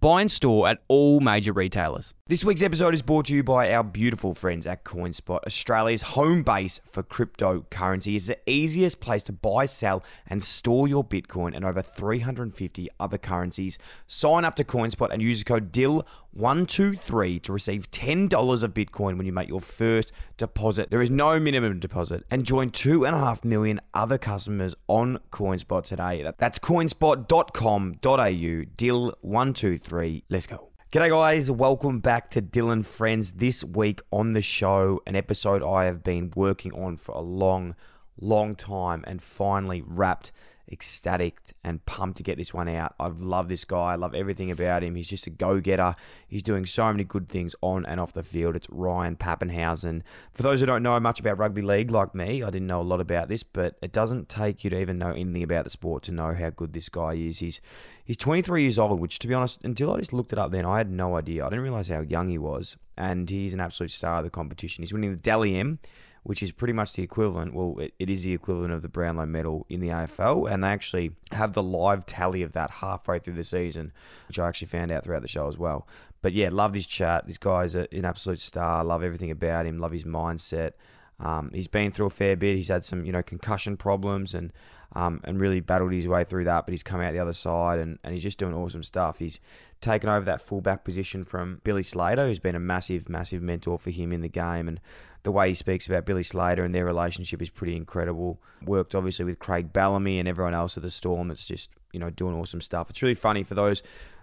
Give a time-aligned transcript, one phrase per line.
[0.00, 2.14] Buy and store at all major retailers.
[2.26, 6.42] This week's episode is brought to you by our beautiful friends at CoinSpot, Australia's home
[6.44, 8.14] base for cryptocurrency.
[8.14, 13.18] It's the easiest place to buy, sell, and store your Bitcoin and over 350 other
[13.18, 13.78] currencies.
[14.06, 19.26] Sign up to CoinSpot and use the code DYL123 to receive $10 of Bitcoin when
[19.26, 20.90] you make your first deposit.
[20.90, 22.24] There is no minimum deposit.
[22.30, 26.32] And join 2.5 million other customers on CoinSpot today.
[26.38, 29.89] That's coinspot.com.au, DYL123.
[30.28, 30.68] Let's go.
[30.92, 31.50] G'day, guys.
[31.50, 33.32] Welcome back to Dyl & Friends.
[33.32, 37.74] This week on the show, an episode I have been working on for a long,
[38.20, 40.30] long time and finally wrapped,
[40.70, 42.94] ecstatic, and pumped to get this one out.
[42.98, 43.92] I've loved this guy.
[43.92, 44.94] I love everything about him.
[44.94, 45.94] He's just a go getter.
[46.28, 48.56] He's doing so many good things on and off the field.
[48.56, 50.02] It's Ryan Papenhuyzen.
[50.32, 52.82] For those who don't know much about rugby league, like me, I didn't know a
[52.82, 56.02] lot about this, but it doesn't take you to even know anything about the sport
[56.04, 57.38] to know how good this guy is.
[57.38, 57.60] He's
[58.10, 60.66] He's 23 years old, which, to be honest, until I just looked it up then,
[60.66, 61.46] I had no idea.
[61.46, 62.76] I didn't realize how young he was.
[62.96, 64.82] And he's an absolute star of the competition.
[64.82, 65.78] He's winning the Dally M,
[66.22, 67.54] which is pretty much the equivalent.
[67.54, 70.50] Well, it, it is the equivalent of the Brownlow medal in the AFL.
[70.50, 73.92] And they actually have the live tally of that halfway through the season,
[74.28, 75.86] which I actually found out throughout the show as well.
[76.22, 77.26] But yeah, love this chat.
[77.26, 78.84] This guy's an absolute star.
[78.84, 79.78] Love everything about him.
[79.78, 80.72] Love his mindset.
[81.22, 82.56] Um, he's been through a fair bit.
[82.56, 84.52] He's had some, you know, concussion problems and
[84.92, 86.66] um, and really battled his way through that.
[86.66, 89.18] But he's come out the other side and, and he's just doing awesome stuff.
[89.18, 89.38] He's
[89.80, 93.90] taken over that fullback position from Billy Slater, who's been a massive, massive mentor for
[93.90, 94.68] him in the game.
[94.68, 94.80] And
[95.22, 98.40] the way he speaks about Billy Slater and their relationship is pretty incredible.
[98.64, 102.10] Worked obviously with Craig Bellamy and everyone else at the Storm that's just, you know,
[102.10, 102.90] doing awesome stuff.
[102.90, 103.82] It's really funny for those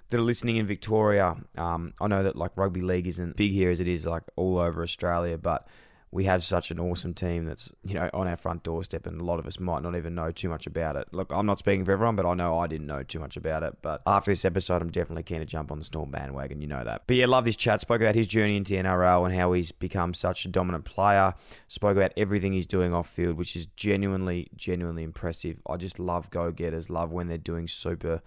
[0.09, 1.35] that are listening in Victoria.
[1.57, 4.57] Um, I know that like rugby league isn't big here as it is like all
[4.57, 5.67] over Australia, but
[6.11, 9.23] we have such an awesome team that's you know on our front doorstep, and a
[9.23, 11.07] lot of us might not even know too much about it.
[11.11, 13.63] Look, I'm not speaking for everyone, but I know I didn't know too much about
[13.63, 13.77] it.
[13.81, 16.61] But after this episode, I'm definitely keen to jump on the Storm bandwagon.
[16.61, 17.03] You know that.
[17.07, 17.81] But yeah, love this chat.
[17.81, 21.33] Spoke about his journey into NRL and how he's become such a dominant player.
[21.67, 25.61] Spoke about everything he's doing off field, which is genuinely, genuinely impressive.
[25.67, 26.89] I just love go getters.
[26.89, 28.21] Love when they're doing super.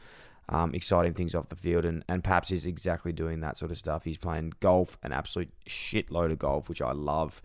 [0.52, 3.78] Um, exciting things off the field, and, and perhaps he's exactly doing that sort of
[3.78, 4.02] stuff.
[4.02, 7.40] He's playing golf, an absolute shitload of golf, which I love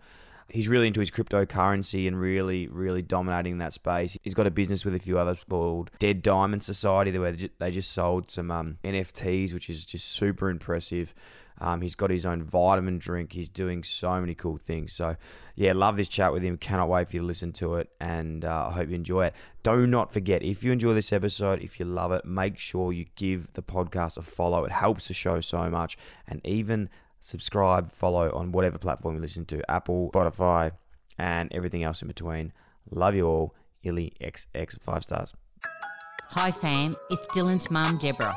[0.48, 4.16] he's really into his cryptocurrency and really, really dominating that space.
[4.22, 7.92] He's got a business with a few others called Dead Diamond Society, where they just
[7.92, 11.14] sold some um, NFTs, which is just super impressive.
[11.58, 13.32] Um, he's got his own vitamin drink.
[13.32, 14.92] He's doing so many cool things.
[14.92, 15.16] So,
[15.54, 16.58] yeah, love this chat with him.
[16.58, 19.34] Cannot wait for you to listen to it, and uh, I hope you enjoy it.
[19.62, 23.06] Do not forget, if you enjoy this episode, if you love it, make sure you
[23.16, 24.64] give the podcast a follow.
[24.64, 25.96] It helps the show so much,
[26.28, 26.90] and even
[27.26, 30.70] subscribe, follow on whatever platform you listen to Apple, Spotify,
[31.18, 32.52] and everything else in between.
[32.90, 33.54] Love you all.
[33.82, 35.32] Illy XX five stars.
[36.30, 36.92] Hi, fam.
[37.10, 38.36] It's Dylan's mum, Deborah.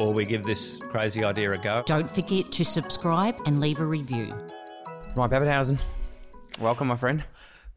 [0.00, 1.82] or we give this crazy idea a go.
[1.84, 4.28] Don't forget to subscribe and leave a review.
[5.14, 5.82] Ryan Papenhuyzen,
[6.58, 7.22] welcome, my friend.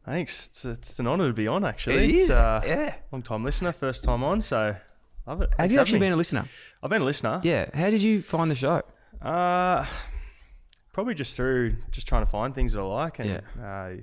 [0.06, 0.46] Thanks.
[0.48, 1.96] It's, it's an honour to be on, actually.
[1.96, 2.94] It it's, is, uh, yeah.
[3.12, 4.74] Long time listener, first time on, so
[5.26, 5.50] love it.
[5.50, 6.48] Have Thanks you for actually been a listener?
[6.82, 7.40] I've been a listener.
[7.44, 7.68] Yeah.
[7.74, 8.82] How did you find the show?
[9.20, 9.84] Uh,
[10.92, 14.02] probably just through just trying to find things that I like, and uh,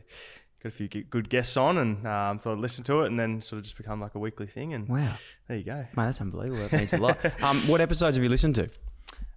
[0.61, 3.41] got a few good guests on, and um, thought I'd listen to it, and then
[3.41, 4.73] sort of just become like a weekly thing.
[4.73, 5.15] And Wow.
[5.47, 5.77] there you go.
[5.95, 6.61] Mate, that's unbelievable.
[6.67, 7.17] That means a lot.
[7.43, 8.63] um, what episodes have you listened to?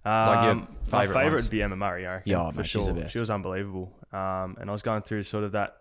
[0.07, 1.41] Um, your my favourite favourite ones?
[1.43, 2.81] would be Emma Murray, I reckon, Yeah, for mate, sure.
[2.81, 3.13] she's the best.
[3.13, 3.91] She was unbelievable.
[4.13, 5.77] Um, and I was going through sort of that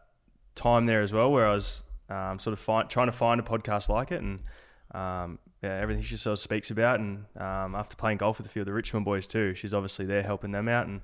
[0.54, 3.42] time there as well, where I was um, sort of find, trying to find a
[3.42, 4.40] podcast like it, and
[4.94, 7.00] um, yeah, everything she sort of speaks about.
[7.00, 10.06] And um, after playing golf with a few of the Richmond boys too, she's obviously
[10.06, 11.02] there helping them out, and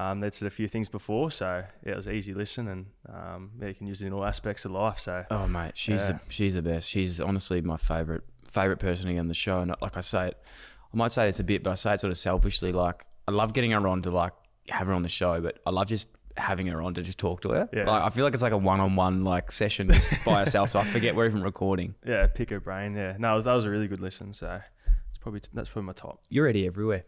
[0.00, 2.86] um, they'd said a few things before, so yeah, it was an easy listen, and
[3.12, 4.98] um, yeah, you can use it in all aspects of life.
[5.00, 6.12] So Oh, mate, she's Yeah.
[6.12, 6.88] the, she's the best.
[6.88, 9.60] She's honestly my favorite favorite person on the show.
[9.60, 10.38] And like I say it,
[10.92, 12.72] I might say this a bit, but I say it sort of selfishly.
[12.72, 14.32] Like I love getting her on to like
[14.68, 17.42] have her on the show, but I love just having her on to just talk
[17.42, 17.68] to her.
[17.72, 17.84] Yeah.
[17.90, 20.70] Like, I feel like it's like a one-on-one like session just by herself.
[20.70, 21.94] So I forget we're even recording.
[22.06, 22.94] Yeah, pick her brain.
[22.94, 24.32] Yeah, no, was, that was a really good listen.
[24.32, 24.60] So
[25.10, 26.20] it's probably that's probably my top.
[26.28, 27.04] You're ready everywhere.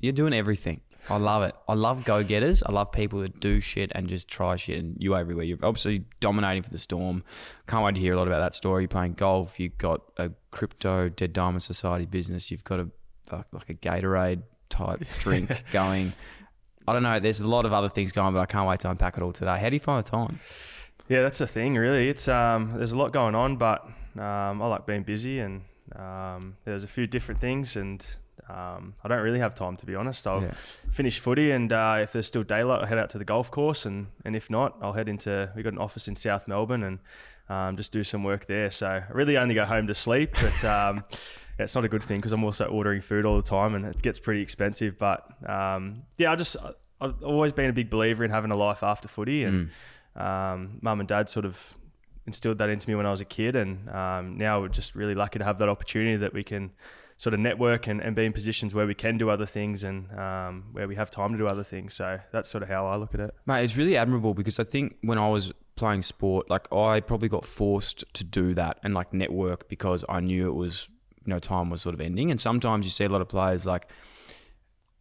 [0.00, 0.82] You're doing everything.
[1.08, 1.54] I love it.
[1.68, 2.62] I love go-getters.
[2.64, 4.78] I love people that do shit and just try shit.
[4.78, 5.44] And you everywhere.
[5.44, 7.22] You're obviously dominating for the Storm.
[7.66, 8.82] Can't wait to hear a lot about that story.
[8.82, 9.60] You're playing golf.
[9.60, 12.50] You've got a crypto Dead Diamond Society business.
[12.50, 12.88] You've got a
[13.52, 16.12] like a Gatorade type drink going.
[16.88, 17.18] I don't know.
[17.18, 19.32] There's a lot of other things going, but I can't wait to unpack it all
[19.32, 19.58] today.
[19.58, 20.40] How do you find the time?
[21.08, 21.74] Yeah, that's the thing.
[21.74, 23.84] Really, it's um, there's a lot going on, but
[24.16, 25.62] um, I like being busy, and
[25.94, 28.04] um, there's a few different things, and
[28.48, 30.26] um, I don't really have time to be honest.
[30.26, 30.54] I'll Yeah.
[30.90, 33.86] finish footy, and uh, if there's still daylight, I'll head out to the golf course,
[33.86, 36.98] and and if not, I'll head into we got an office in South Melbourne, and
[37.48, 38.70] um, just do some work there.
[38.70, 40.64] So I really only go home to sleep, but.
[40.64, 41.04] Um,
[41.58, 44.02] it's not a good thing because I'm also ordering food all the time and it
[44.02, 44.98] gets pretty expensive.
[44.98, 46.54] But um, yeah, I just
[47.00, 49.70] I've always been a big believer in having a life after footy, and
[50.16, 51.74] um, mum and dad sort of
[52.26, 55.14] instilled that into me when I was a kid, and um, now we're just really
[55.14, 56.72] lucky to have that opportunity that we can
[57.18, 60.12] sort of network and, and be in positions where we can do other things and
[60.18, 61.94] um, where we have time to do other things.
[61.94, 63.34] So that's sort of how I look at it.
[63.46, 67.28] Mate, it's really admirable because I think when I was playing sport, like I probably
[67.28, 70.88] got forced to do that and like network because I knew it was,
[71.24, 72.30] you know, time was sort of ending.
[72.30, 73.88] And sometimes you see a lot of players like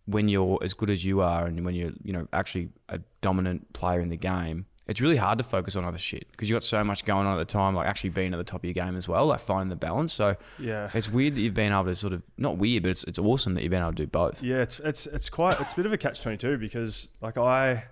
[0.05, 3.73] when you're as good as you are and when you're, you know, actually a dominant
[3.73, 6.63] player in the game, it's really hard to focus on other shit because you got
[6.63, 8.73] so much going on at the time, like actually being at the top of your
[8.73, 10.13] game as well, like finding the balance.
[10.13, 10.91] So Yeah.
[10.93, 13.55] it's weird that you've been able to sort of, not weird, but it's, it's awesome
[13.55, 14.43] that you've been able to do both.
[14.43, 17.37] Yeah, it's it's it's quite it's a bit of a catch twenty two because like
[17.37, 17.85] I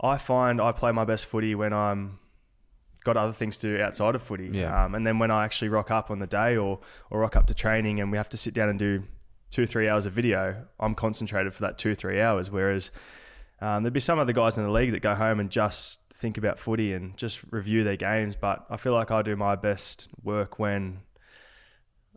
[0.00, 2.18] I find I play my best footy when I'm
[3.04, 4.48] got other things to do outside of footy.
[4.52, 4.84] Yeah.
[4.86, 6.80] Um, and then when I actually rock up on the day or
[7.10, 9.04] or rock up to training and we have to sit down and do
[9.50, 12.50] two three hours of video, I'm concentrated for that two three hours.
[12.50, 12.90] Whereas
[13.60, 16.38] um, there'd be some other guys in the league that go home and just think
[16.38, 18.36] about footy and just review their games.
[18.36, 21.00] But I feel like I do my best work when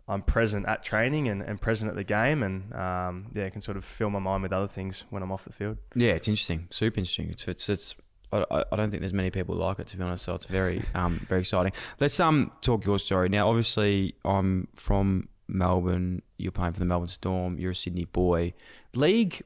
[0.08, 3.60] I'm present at training and, and present at the game, and um, yeah, I can
[3.60, 5.78] sort of fill my mind with other things when I'm off the field.
[5.94, 7.30] Yeah, it's interesting, super interesting.
[7.30, 7.94] It's it's, it's
[8.32, 10.24] I, I I don't think there's many people like it to be honest.
[10.24, 11.72] So it's very um very exciting.
[12.00, 13.48] Let's um talk your story now.
[13.48, 16.22] Obviously, I'm from Melbourne.
[16.38, 17.58] You're playing for the Melbourne Storm.
[17.58, 18.54] You're a Sydney boy.
[18.94, 19.42] League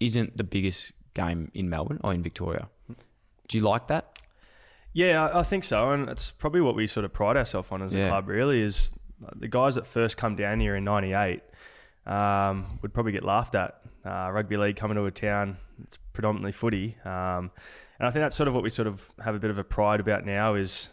[0.00, 2.68] isn't the biggest game in Melbourne or in Victoria.
[3.52, 4.18] Do you like that?
[4.94, 7.82] Yeah, I, I think so, and it's probably what we sort of pride ourselves on
[7.82, 8.08] as a Yeah.
[8.08, 8.28] club.
[8.28, 8.92] Really, is
[9.36, 11.42] the guys that first come down here in '98
[12.06, 13.78] um, would probably get laughed at.
[14.04, 17.50] Uh, rugby league coming to a town, it's predominantly footy, um,
[17.98, 19.64] and I think that's sort of what we sort of have a bit of a
[19.64, 20.54] pride about now.
[20.54, 20.88] Is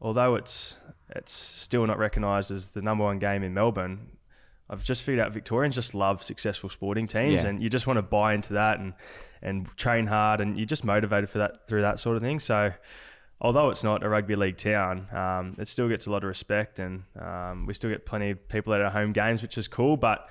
[0.00, 0.76] although it's
[1.10, 4.16] it's still not recognised as the number one game in Melbourne.
[4.70, 7.50] I've just figured out Victorians just love successful sporting teams, Yeah.
[7.50, 8.94] and you just want to buy into that and
[9.42, 12.40] and train hard, and you're just motivated for that through that sort of thing.
[12.40, 12.72] So,
[13.40, 16.78] although it's not a rugby league town, um, it still gets a lot of respect,
[16.78, 19.96] and um, we still get plenty of people at our home games, which is cool.
[19.96, 20.28] But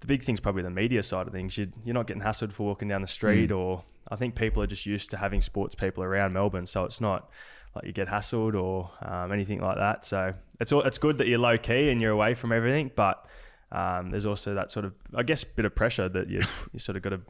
[0.00, 1.58] the big thing's probably the media side of things.
[1.58, 4.66] You, you're not getting hassled for walking down the street, or I think people are
[4.66, 7.30] just used to having sports people around Melbourne, so it's not
[7.74, 10.04] like you get hassled or um, anything like that.
[10.04, 13.26] So it's all, it's good that you're low key and you're away from everything, but
[13.70, 16.40] um, there's also that sort of I guess bit of pressure that you
[16.72, 17.20] you sort of got to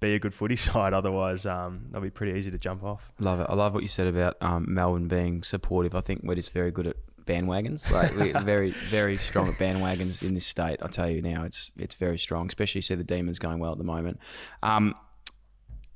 [0.00, 3.10] be a good footy side, otherwise um, that'll be pretty easy to jump off.
[3.18, 3.46] Love it.
[3.48, 5.94] I love what you said about um, Melbourne being supportive.
[5.94, 6.96] I think we're just very good at
[7.26, 7.90] bandwagons.
[7.90, 10.78] Like we're very, very strong at bandwagons in this state.
[10.82, 12.46] I tell you now, it's it's very strong.
[12.48, 14.20] Especially see the Demons going well at the moment.
[14.62, 14.94] Um,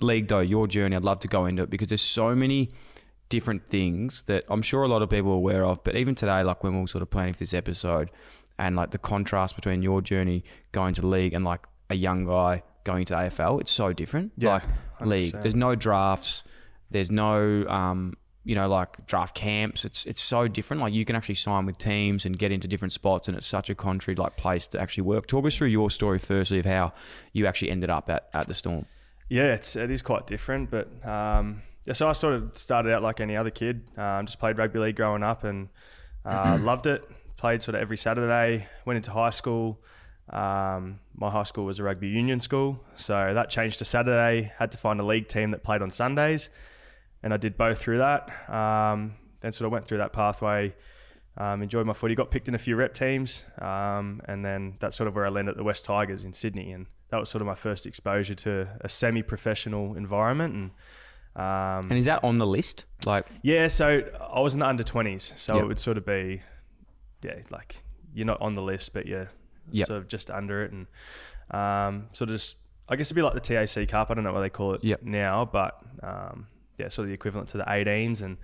[0.01, 2.71] league though, your journey, I'd love to go into it because there's so many
[3.29, 5.85] different things that I'm sure a lot of people are aware of.
[5.85, 8.11] But even today, like when we were sort of planning for this episode,
[8.59, 12.63] and like the contrast between your journey going to league and like a young guy
[12.85, 14.33] going to AFL, it's so different.
[14.37, 14.63] Yeah, like
[15.01, 15.41] league, 100%.
[15.43, 16.45] there's no drafts,
[16.91, 19.85] there's no um, you know like draft camps.
[19.85, 20.83] It's it's so different.
[20.83, 23.71] Like you can actually sign with teams and get into different spots, and it's such
[23.71, 25.27] a country like place to actually work.
[25.27, 26.93] Talk us through your story firstly of how
[27.33, 28.87] you actually ended up at, at the Storm.
[29.29, 33.03] Yeah, it's it is quite different, but um, yeah, so I sort of started out
[33.03, 33.83] like any other kid.
[33.97, 35.69] Um, just played rugby league growing up and
[36.25, 37.09] uh, loved it.
[37.37, 38.67] Played sort of every Saturday.
[38.85, 39.81] Went into high school.
[40.33, 44.53] Um, my high school was a rugby union school, so that changed to Saturday.
[44.59, 46.49] Had to find a league team that played on Sundays,
[47.23, 48.29] and I did both through that.
[48.49, 50.75] Um, then sort of went through that pathway.
[51.37, 52.15] Um, enjoyed my footy.
[52.15, 55.31] Got picked in a few rep teams, um, and then that's sort of where I
[55.31, 58.35] landed at the West Tigers in Sydney, and that was sort of my first exposure
[58.35, 60.55] to a semi-professional environment.
[60.55, 60.71] And
[61.37, 62.85] um, And is that on the list?
[63.07, 65.65] Like yeah, so I was in the under twenties, so Yep.
[65.65, 66.43] it would sort of be,
[67.23, 67.77] yeah, like
[68.15, 69.29] you're not on the list, but you're
[69.73, 69.87] Yep.
[69.89, 70.87] sort of just under it, and
[71.51, 72.57] um, sort of just
[72.89, 74.11] I guess it'd be like the TAC Cup.
[74.11, 75.03] I don't know what they call it Yep.
[75.03, 76.47] now, but um,
[76.79, 78.37] yeah, sort of the equivalent to the 18s, and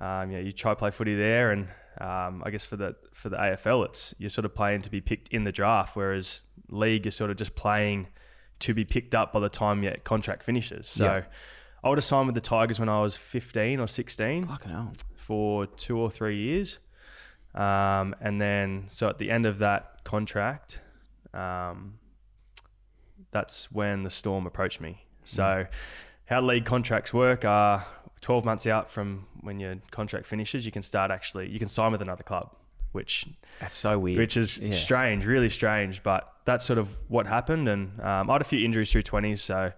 [0.00, 1.68] um, yeah, you try play footy there, and
[2.00, 5.00] um, I guess for the for the AFL, it's you're sort of playing to be
[5.00, 8.08] picked in the draft, whereas league you're sort of just playing
[8.60, 10.88] to be picked up by the time your contract finishes.
[10.88, 11.04] So.
[11.04, 11.22] Yeah.
[11.84, 14.92] I would have signed with the Tigers when I was 15 or 16 Fucking hell.
[15.16, 16.78] for two or three years.
[17.56, 20.80] Um, and then, so at the end of that contract,
[21.34, 21.94] um,
[23.30, 25.06] that's when the Storm approached me.
[25.24, 25.66] So,
[26.26, 27.86] how league contracts work are
[28.20, 31.92] 12 months out from when your contract finishes, you can start actually, you can sign
[31.92, 32.54] with another club,
[32.92, 33.26] which
[33.60, 34.18] That's so weird.
[34.18, 34.70] which is Yeah.
[34.72, 36.02] strange, really strange.
[36.02, 37.68] But that's sort of what happened.
[37.68, 39.72] And um, I had a few injuries through 20s, so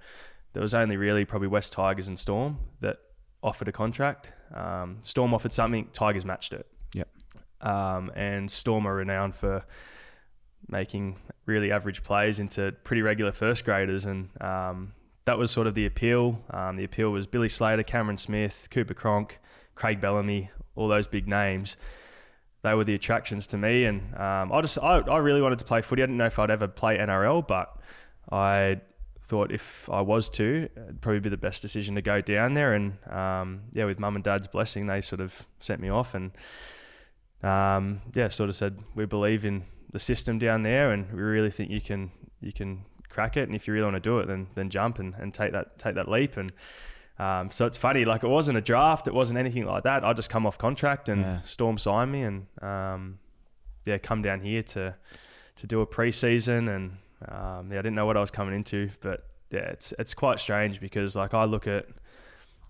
[0.52, 2.99] there was only really probably West Tigers and Storm that
[3.43, 4.33] offered a contract.
[4.54, 6.66] Um, Storm offered something, Tigers matched it.
[6.95, 7.09] Yep.
[7.61, 9.64] Um, and Storm are renowned for
[10.68, 11.16] making
[11.47, 14.04] really average players into pretty regular first graders.
[14.04, 14.94] And um,
[15.25, 16.42] that was sort of the appeal.
[16.50, 19.38] Um, the appeal was Billy Slater, Cameron Smith, Cooper Cronk,
[19.75, 21.76] Craig Bellamy, all those big names.
[22.62, 25.66] They were the attractions to me, and um, I just I, I really wanted to
[25.66, 26.02] play footy.
[26.02, 27.76] I didn't know if I'd ever play NRL, but
[28.33, 28.80] I
[29.21, 32.73] thought if I was to, it'd probably be the best decision to go down there.
[32.73, 36.33] And um, yeah, with mum and dad's blessing, they sort of sent me off, and
[37.42, 41.50] um, yeah, sort of said we believe in the system down there, and we really
[41.50, 42.10] think you can
[42.40, 43.44] you can crack it.
[43.48, 45.78] And if you really want to do it, then then jump and, and take that
[45.78, 46.36] take that leap.
[46.36, 46.52] And
[47.18, 50.04] um, so it's funny, like it wasn't a draft, it wasn't anything like that.
[50.04, 51.40] I just come off contract, and Yeah.
[51.42, 53.18] Storm signed me, and um,
[53.86, 54.96] yeah, come down here to
[55.56, 56.84] to do a preseason, and
[57.28, 60.40] um, yeah, I didn't know what I was coming into, but yeah, it's it's quite
[60.40, 61.86] strange because like I look at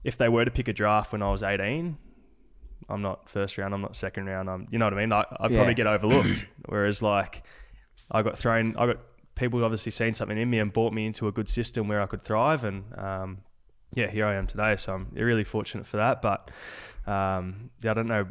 [0.04, 1.96] if they were to pick a draft when I was 18,
[2.88, 4.48] I'm not first round, I'm not second round.
[4.50, 5.12] I'm, you know what I mean?
[5.12, 5.58] I, I'd Yeah.
[5.58, 6.46] probably get overlooked.
[6.66, 7.42] Whereas like
[8.10, 8.98] I got thrown, I got
[9.34, 12.06] people obviously seen something in me and brought me into a good system where I
[12.06, 12.64] could thrive.
[12.64, 13.38] And um,
[13.94, 14.76] yeah, here I am today.
[14.76, 16.20] So I'm really fortunate for that.
[16.22, 16.50] But
[17.06, 18.26] um, yeah, I don't know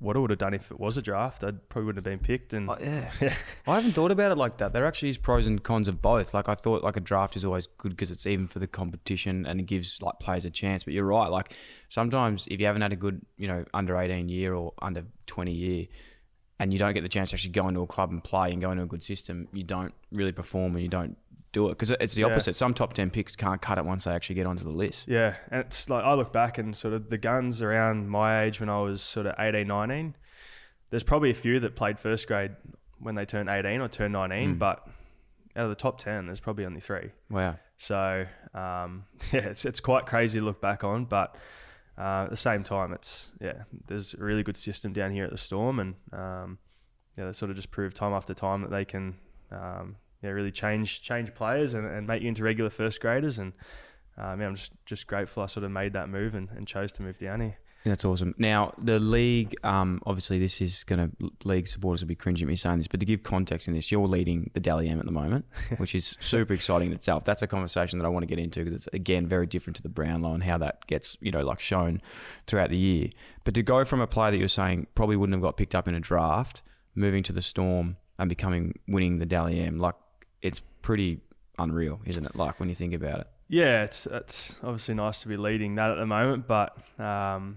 [0.00, 1.42] what I would have done if it was a draft.
[1.42, 2.52] I probably wouldn't have been picked.
[2.52, 3.10] And Oh, yeah.
[3.20, 3.34] yeah,
[3.66, 4.72] I haven't thought about it like that.
[4.72, 6.34] There actually is pros and cons of both.
[6.34, 9.46] Like I thought, like a draft is always good because it's even for the competition
[9.46, 10.84] and it gives like players a chance.
[10.84, 11.28] But you're right.
[11.28, 11.54] Like
[11.88, 15.52] sometimes if you haven't had a good, you know, under 18 year or under 20
[15.52, 15.86] year,
[16.60, 18.60] and you don't get the chance to actually go into a club and play and
[18.60, 21.16] go into a good system, you don't really perform and you don't
[21.52, 22.26] do it because it's the Yeah.
[22.28, 22.56] opposite.
[22.56, 25.08] Some top 10 picks can't cut it once they actually get onto the list.
[25.08, 28.60] Yeah, and it's like I look back and sort of the guns around my age
[28.60, 30.14] when I was sort of 18, 19,
[30.90, 32.52] there's probably a few that played first grade
[32.98, 34.58] when they turned 18 or turned 19, Mm.
[34.58, 34.86] but
[35.56, 37.10] out of the top 10, there's probably only three.
[37.30, 37.56] Wow.
[37.76, 41.34] So, um, yeah, it's, it's quite crazy to look back on, but
[41.96, 45.30] uh, at the same time, it's, yeah, there's a really good system down here at
[45.30, 46.58] the Storm, and um,
[47.16, 49.16] yeah, they sort of just prove time after time that they can,
[49.50, 53.52] um, yeah, really change change players and, and make you into regular first graders, and
[54.16, 56.92] um, yeah, I'm just, just grateful I sort of made that move and, and chose
[56.94, 57.58] to move down here.
[57.84, 58.34] That's awesome.
[58.38, 62.48] Now, the league, um, obviously, this is going to, league supporters will be cringing at
[62.48, 65.06] me saying this, but to give context in this, you're leading the Dally M at
[65.06, 65.46] the moment,
[65.78, 67.24] which is super exciting in itself.
[67.24, 69.82] That's a conversation that I want to get into because it's, again, very different to
[69.82, 72.02] the Brownlow and how that gets, you know, like shown
[72.46, 73.10] throughout the year.
[73.44, 75.86] But to go from a player that you're saying probably wouldn't have got picked up
[75.86, 76.62] in a draft,
[76.94, 79.94] moving to the Storm and becoming, winning the Dally M, like,
[80.42, 81.20] it's pretty
[81.58, 82.36] unreal, isn't it?
[82.36, 83.26] Like, when you think about it.
[83.48, 87.56] Yeah, it's it's obviously nice to be leading that at the moment, but um,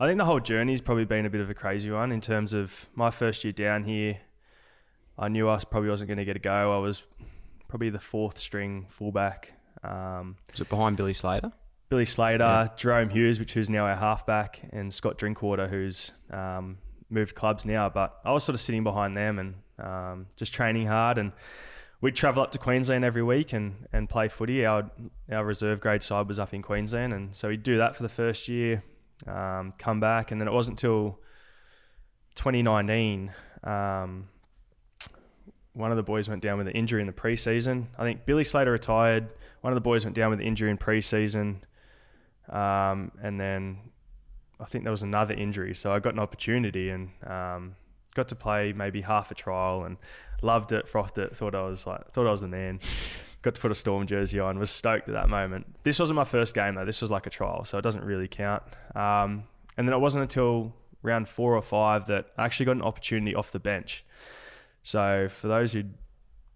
[0.00, 2.52] I think the whole journey's probably been a bit of a crazy one in terms
[2.54, 4.18] of my first year down here.
[5.16, 6.74] I knew I probably wasn't going to get a go.
[6.76, 7.04] I was
[7.68, 9.52] probably the fourth string fullback.
[9.84, 11.52] Um, Was it behind Billy Slater?
[11.88, 12.68] Billy Slater, Yeah.
[12.76, 16.78] Jahrome Hughes, which is now our halfback, and Scott Drinkwater, who's um,
[17.10, 17.88] moved clubs now.
[17.88, 21.18] But I was sort of sitting behind them and um, just training hard.
[21.18, 21.32] And
[22.00, 24.64] we'd travel up to Queensland every week and, and play footy.
[24.64, 24.90] Our
[25.30, 28.08] our reserve grade side was up in Queensland, and so we'd do that for the
[28.08, 28.82] first year,
[29.26, 31.18] um, come back, and then it wasn't until
[32.36, 33.32] 2019.
[33.64, 34.28] Um,
[35.72, 37.86] one of the boys went down with an injury in the preseason.
[37.96, 39.28] I think Billy Slater retired.
[39.60, 41.60] One of the boys went down with an injury in preseason.
[42.48, 43.78] Um, and then
[44.58, 45.74] I think there was another injury.
[45.74, 47.76] So I got an opportunity and um,
[48.14, 49.98] got to play maybe half a trial and
[50.42, 52.80] loved it, frothed it, thought I was like thought I was the man.
[53.42, 55.66] got to put a storm jersey on, was stoked at that moment.
[55.82, 56.84] This wasn't my first game though.
[56.84, 58.62] This was like a trial, so it doesn't really count.
[58.94, 59.44] Um,
[59.76, 63.34] and then it wasn't until round four or five that I actually got an opportunity
[63.34, 64.04] off the bench.
[64.82, 65.84] So for those who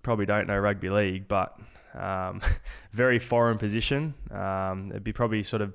[0.03, 1.57] probably don't know rugby league, but
[1.95, 2.41] um,
[2.93, 4.15] very foreign position.
[4.31, 5.73] Um, it'd be probably sort of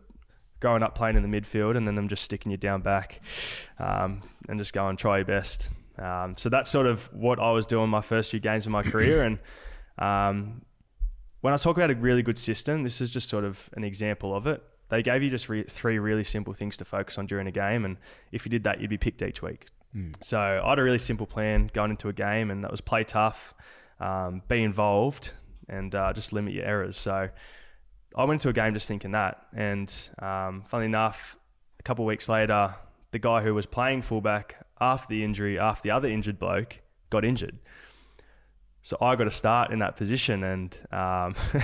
[0.59, 3.21] growing up playing in the midfield and then them just sticking you down back
[3.79, 5.69] um, and just go and try your best.
[5.99, 8.83] Um, so that's sort of what I was doing my first few games of my
[8.83, 9.23] career.
[9.23, 9.39] And
[9.97, 10.61] um,
[11.41, 14.35] when I talk about a really good system, this is just sort of an example
[14.35, 14.63] of it.
[14.89, 17.83] They gave you just re- three really simple things to focus on during a game,
[17.83, 17.97] and
[18.31, 19.67] if you did that, you'd be picked each week.
[20.21, 23.03] So I had a really simple plan going into a game, and that was play
[23.03, 23.53] tough,
[23.99, 25.31] um, be involved,
[25.67, 26.97] and uh, just limit your errors.
[26.97, 27.29] So
[28.15, 31.37] I went into a game just thinking that, and um, funnily enough,
[31.79, 32.75] a couple of weeks later,
[33.11, 36.79] the guy who was playing fullback after the injury, after the other injured bloke,
[37.09, 37.57] got injured.
[38.81, 41.63] So I got a start in that position, and um, it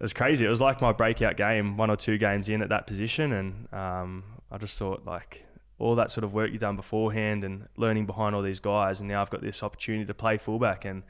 [0.00, 0.44] was crazy.
[0.44, 3.72] It was like my breakout game, one or two games in at that position, and
[3.72, 5.44] um, I just thought like
[5.78, 9.08] all that sort of work you've done beforehand and learning behind all these guys, and
[9.08, 10.84] now I've got this opportunity to play fullback.
[10.84, 11.02] And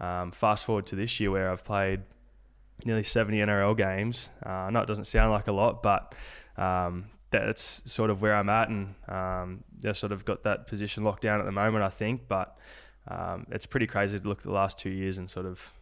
[0.00, 2.02] um, fast forward to this year where I've played
[2.84, 4.28] nearly 70 NRL games.
[4.44, 6.14] Uh, I know it doesn't sound like a lot, but
[6.56, 11.04] um, that's sort of where I'm at, and um, they've sort of got that position
[11.04, 12.28] locked down at the moment, I think.
[12.28, 12.56] But
[13.08, 15.72] um, it's pretty crazy to look at the last two years and sort of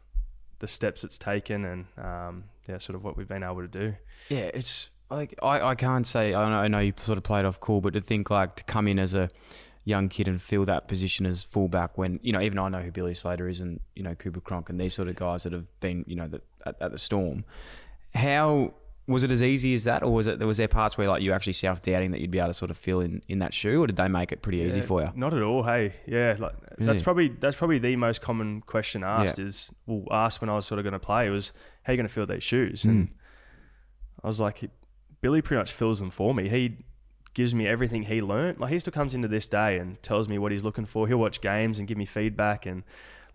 [0.59, 3.95] the steps it's taken, and um, yeah, sort of what we've been able to do.
[4.29, 7.45] Yeah, it's like I, I can't say I know, I know you sort of played
[7.45, 9.31] off cool, but to think like to come in as a
[9.85, 12.91] young kid and fill that position as fullback when you know even I know who
[12.91, 15.69] Billy Slater is and you know Cooper Cronk and these sort of guys that have
[15.81, 17.45] been you know the, at, at the Storm.
[18.15, 18.73] How
[19.07, 21.33] was it as easy as that, or was it was there parts where like you
[21.33, 23.83] actually self doubting that you'd be able to sort of fill in in that shoe,
[23.83, 25.11] or did they make it pretty easy for you?
[25.15, 25.63] Not at all.
[25.63, 29.45] Hey, yeah, like that's probably that's probably the most common question asked Yeah.
[29.45, 31.97] is well asked when I was sort of going to play was how are you
[31.99, 32.83] going to fill these shoes?
[32.83, 32.89] Hmm.
[32.89, 33.09] And
[34.23, 34.71] I was like,
[35.21, 36.49] Billy pretty much fills them for me.
[36.49, 36.79] He
[37.35, 38.59] gives me everything he learnt.
[38.59, 41.09] Like he still comes into this day and tells me what he's looking for.
[41.09, 42.85] He'll watch games and give me feedback and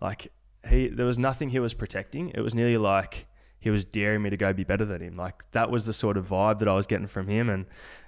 [0.00, 0.32] like
[0.68, 2.30] he there was nothing he was protecting.
[2.34, 3.26] It was nearly like
[3.60, 5.16] he was daring me to go be better than him.
[5.16, 7.66] Like that was the sort of vibe that I was getting from him and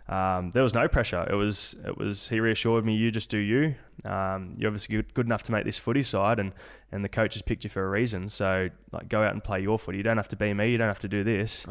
[0.09, 1.27] um, there was no pressure.
[1.31, 3.75] It was it was he reassured me, you just do you.
[4.05, 6.53] Um, you're obviously good, good enough to make this footy side, and
[6.91, 8.29] and the coach has picked you for a reason.
[8.29, 9.99] So like go out and play your footy.
[9.99, 10.71] You don't have to be me.
[10.71, 11.67] You don't have to do this.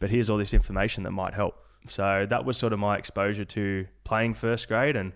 [0.00, 1.56] But here's all this information that might help.
[1.88, 5.12] So that was sort of my exposure to playing first grade, and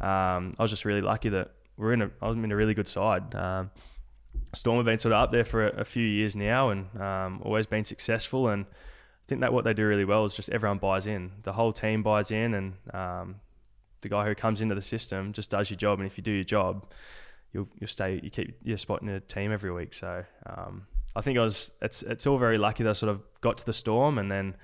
[0.00, 2.74] um, I was just really lucky that we're in a I was in a really
[2.74, 3.34] good side.
[4.54, 7.40] Storm have been sort of up there for a, a few years now, and um,
[7.44, 8.66] always been successful and.
[8.66, 11.32] I think that what they do really well is just everyone buys in.
[11.42, 13.34] The whole team buys in, and um,
[14.00, 15.98] the guy who comes into the system just does your job.
[15.98, 16.90] And if you do your job,
[17.52, 18.20] you'll you'll stay.
[18.22, 19.94] You keep your spot in the team every week.
[19.94, 21.70] So um, I think I was.
[21.82, 24.56] It's it's all very lucky that I sort of got to the storm, and then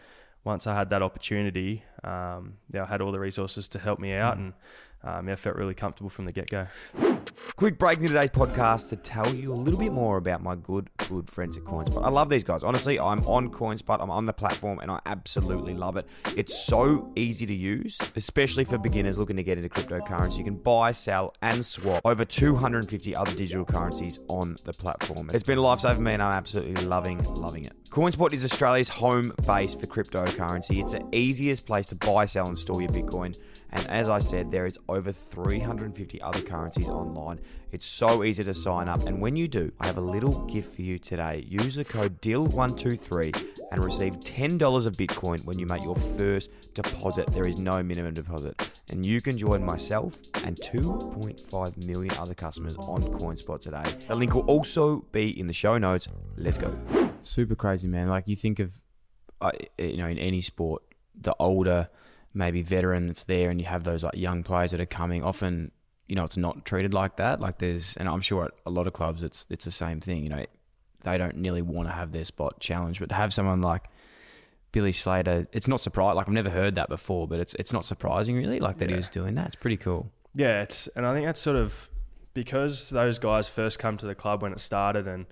[0.44, 4.12] once I had that opportunity, um, yeah, I had all the resources to help me
[4.12, 4.52] out, and
[5.04, 6.66] um, yeah, I felt really comfortable from the get go.
[7.56, 10.88] Quick break in today's podcast to tell you a little bit more about my good,
[11.08, 12.02] good friends at CoinSpot.
[12.02, 12.62] I love these guys.
[12.62, 16.06] Honestly, I'm on CoinSpot, I'm on the platform, and I absolutely love it.
[16.36, 20.38] It's so easy to use, especially for beginners looking to get into cryptocurrency.
[20.38, 25.30] You can buy, sell, and swap over 250 other digital currencies on the platform.
[25.32, 27.72] It's been a lifesaver for me, and I'm absolutely loving, loving it.
[27.90, 30.82] CoinSpot is Australia's home base for cryptocurrency.
[30.82, 33.38] It's the easiest place to buy, sell, and store your Bitcoin.
[33.74, 37.40] And as I said, there is over 350 other currencies online.
[37.72, 39.02] It's so easy to sign up.
[39.06, 41.44] And when you do, I have a little gift for you today.
[41.48, 47.26] Use the code DYL123 and receive $10 of Bitcoin when you make your first deposit.
[47.32, 48.80] There is no minimum deposit.
[48.90, 53.82] And you can join myself and 2.5 million other customers on CoinSpot today.
[54.06, 56.06] The link will also be in the show notes.
[56.36, 56.78] Let's go.
[57.22, 58.08] Super crazy, man.
[58.08, 58.80] Like you think of,
[59.40, 60.82] uh, you know, in any sport,
[61.20, 61.88] the older
[62.34, 65.70] maybe veteran that's there and you have those like young players that are coming often
[66.08, 67.40] you know it's not treated like that.
[67.40, 70.22] Like there's and i'm sure at a lot of clubs it's it's the same thing
[70.22, 70.44] you know
[71.02, 73.84] they don't nearly want to have their spot challenged but to have someone like
[74.72, 77.84] billy slater it's not surprising like i've never heard that before but it's it's not
[77.84, 79.46] surprising really like that he was doing that.
[79.46, 80.10] It's pretty cool.
[80.34, 81.88] Yeah, it's and I think that's sort of
[82.34, 85.26] because those guys first come to the club when it started, and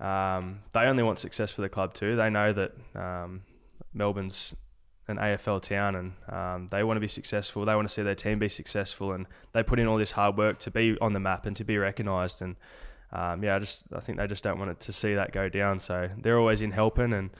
[0.00, 2.16] um, they only want success for the club too.
[2.16, 3.42] They know that um,
[3.92, 4.54] Melbourne's
[5.08, 7.64] an AFL town, and um, they want to be successful.
[7.64, 10.36] They want to see their team be successful, and they put in all this hard
[10.36, 12.40] work to be on the map and to be recognised.
[12.42, 12.56] And
[13.12, 15.48] um, yeah, I just I think they just don't want it to see that go
[15.48, 15.80] down.
[15.80, 17.30] So they're always in helping, and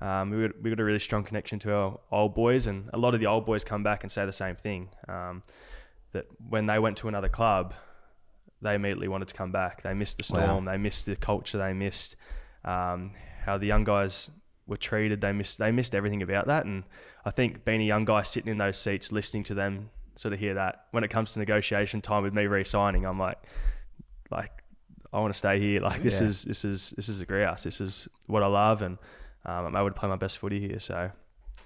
[0.00, 2.98] um, we got, we got a really strong connection to our old boys, and a
[2.98, 4.88] lot of the old boys come back and say the same thing.
[5.08, 5.42] Um,
[6.12, 7.74] that when they went to another club,
[8.62, 9.82] they immediately wanted to come back.
[9.82, 10.64] They missed the storm.
[10.64, 11.58] They missed the culture.
[11.58, 12.16] They missed
[12.64, 13.12] um,
[13.44, 14.30] how the young guys
[14.70, 15.20] were treated.
[15.20, 16.64] They missed they missed everything about that.
[16.64, 16.84] And
[17.26, 20.40] I think being a young guy sitting in those seats, listening to them sort of
[20.40, 23.38] hear that when it comes to negotiation time with me re-signing, I'm like,
[24.30, 24.52] like
[25.12, 25.80] I want to stay here.
[25.82, 26.28] Like this Yeah.
[26.28, 27.64] is this is this is a grouse.
[27.64, 28.96] This is what I love, and
[29.44, 30.78] um, I'm able to play my best footy here.
[30.78, 31.10] So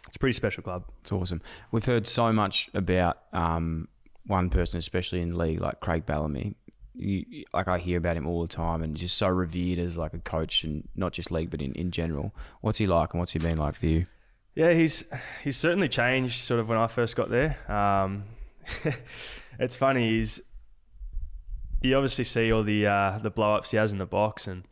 [0.07, 0.85] it's a pretty special club.
[1.03, 1.43] It's awesome.
[1.71, 3.89] We've heard so much about um,
[4.27, 6.57] one person, especially in league, like Craig Bellamy.
[6.95, 10.15] You, like I hear about him all the time, and just so revered as like
[10.15, 12.35] a coach, and not just league, but in, in general.
[12.61, 14.07] What's he like, and what's he been like for you?
[14.55, 15.05] Yeah, he's
[15.43, 16.43] he's certainly changed.
[16.45, 17.57] Sort of when I first got there.
[17.71, 18.25] Um,
[19.59, 20.17] it's funny.
[20.17, 20.41] He's
[21.83, 24.63] you obviously see all the uh, the blow ups he has in the box and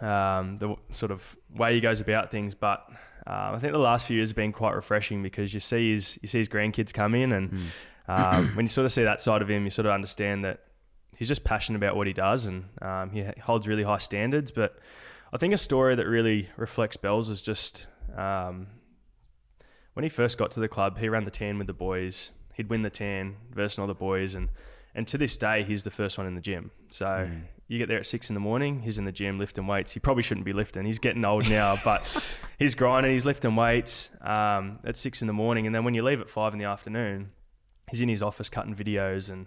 [0.00, 2.54] um, the sort of way he goes about things.
[2.54, 2.84] But
[3.26, 6.18] uh, I think the last few years have been quite refreshing because you see his
[6.22, 7.68] you see his grandkids come in, and Mm.
[8.08, 10.60] um, when you sort of see that side of him, you sort of understand that
[11.16, 14.50] he's just passionate about what he does, and um, he holds really high standards.
[14.50, 14.78] But
[15.32, 18.66] I think a story that really reflects Bells is just um,
[19.94, 22.30] when he first got to the club, he ran the tan with the boys.
[22.54, 24.48] He'd win the tan versus all the boys, and
[24.96, 26.70] and to this day, he's the first one in the gym.
[26.90, 27.42] So Mm.
[27.66, 29.90] you get there at six in the morning, he's in the gym lifting weights.
[29.90, 30.84] He probably shouldn't be lifting.
[30.84, 32.00] He's getting old now, but
[32.60, 33.10] he's grinding.
[33.10, 36.30] He's lifting weights um, at six in the morning, and then when you leave at
[36.30, 37.32] five in the afternoon,
[37.90, 39.46] he's in his office cutting videos and.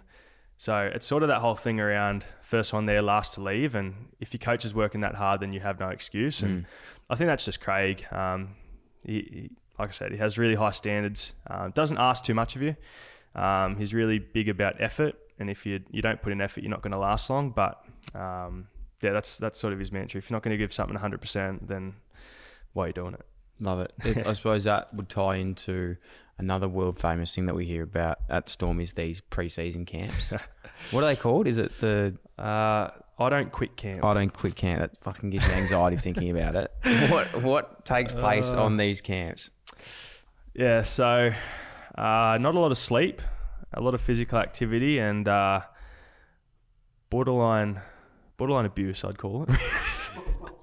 [0.60, 4.08] So it's sort of that whole thing around first one there, last to leave, and
[4.18, 6.42] if your coach is working that hard, then you have no excuse.
[6.42, 6.66] And
[7.08, 8.04] I think that's just Craig.
[8.12, 8.56] Um,
[9.04, 11.32] he, he, like I said, he has really high standards.
[11.48, 12.74] Um, doesn't ask too much of you.
[13.36, 16.70] Um, he's really big about effort, and if you you don't put in effort, you're
[16.70, 17.50] not going to last long.
[17.50, 17.80] But
[18.16, 18.66] um,
[19.00, 20.18] yeah, that's that's sort of his mantra.
[20.18, 21.94] If you're not going to give something 100, percent then
[22.72, 23.24] why are you doing it?
[23.60, 23.92] Love it.
[24.04, 25.96] It's, I suppose that would tie into
[26.38, 30.32] another world famous thing that we hear about at Storm is these pre-season camps.
[30.92, 31.46] what are they called?
[31.48, 32.90] Is it the Uh,
[33.20, 34.04] I don't quit camp.
[34.04, 34.80] I don't quit camp?
[34.80, 36.70] That fucking gives me anxiety thinking about it.
[37.10, 39.50] What what takes place Uh, on these camps?
[40.54, 41.32] Yeah, so
[41.96, 43.20] uh, not a lot of sleep,
[43.74, 45.60] a lot of physical activity, and uh,
[47.10, 47.80] borderline
[48.36, 49.02] borderline abuse.
[49.04, 49.50] I'd call it.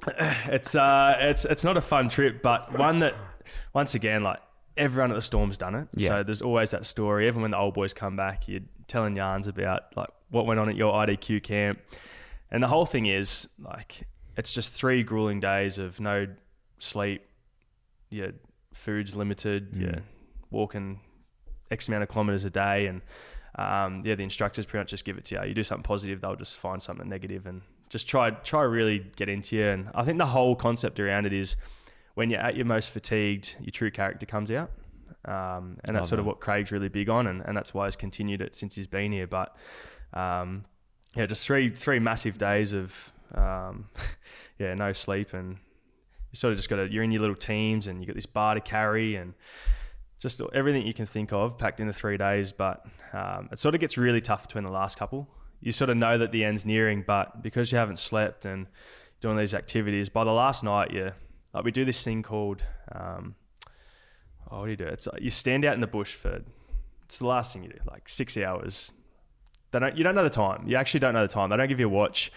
[0.07, 3.15] It's uh, it's it's not a fun trip, but one that
[3.73, 4.39] once again, like
[4.77, 5.87] everyone at the Storm's done it.
[5.95, 6.07] Yeah.
[6.07, 7.27] So there's always that story.
[7.27, 10.69] Even when the old boys come back, you're telling yarns about like what went on
[10.69, 11.79] at your IDQ camp,
[12.51, 16.27] and the whole thing is like it's just three grueling days of no
[16.79, 17.23] sleep.
[18.09, 18.31] Your
[18.73, 19.71] food's limited.
[19.71, 19.81] Mm.
[19.81, 20.03] You're
[20.51, 20.99] walking
[21.71, 23.01] X amount of kilometers a day, and
[23.57, 25.49] um, yeah, the instructors pretty much just give it to you.
[25.49, 29.29] You do something positive, they'll just find something negative and just try try really get
[29.29, 29.67] into you.
[29.67, 31.55] And I think the whole concept around it is
[32.15, 34.71] when you're at your most fatigued, your true character comes out.
[35.25, 37.85] Um, and that's Love sort of what Craig's really big on, and, and that's why
[37.85, 39.27] he's continued it since he's been here.
[39.27, 39.55] But
[40.13, 40.65] um,
[41.15, 43.89] yeah, just three three massive days of um,
[44.59, 45.57] yeah no sleep, and
[46.31, 48.27] you sort of just got to you're in your little teams, and you got this
[48.27, 49.33] bar to carry, and
[50.19, 52.51] just everything you can think of packed into three days.
[52.51, 55.27] But um, it sort of gets really tough between the last couple.
[55.65, 58.67] You sort of know that the end's nearing, but because you haven't slept and
[59.19, 61.11] doing these activities, by the last night, you
[61.55, 63.33] like we do this thing called um,
[64.51, 64.85] oh, what do you do?
[64.85, 66.41] It's like you stand out in the bush for
[67.03, 68.91] it's the last thing you do, like six hours.
[69.71, 70.67] They don't you don't know the time.
[70.67, 71.49] You actually don't know the time.
[71.49, 72.31] They don't give you a watch.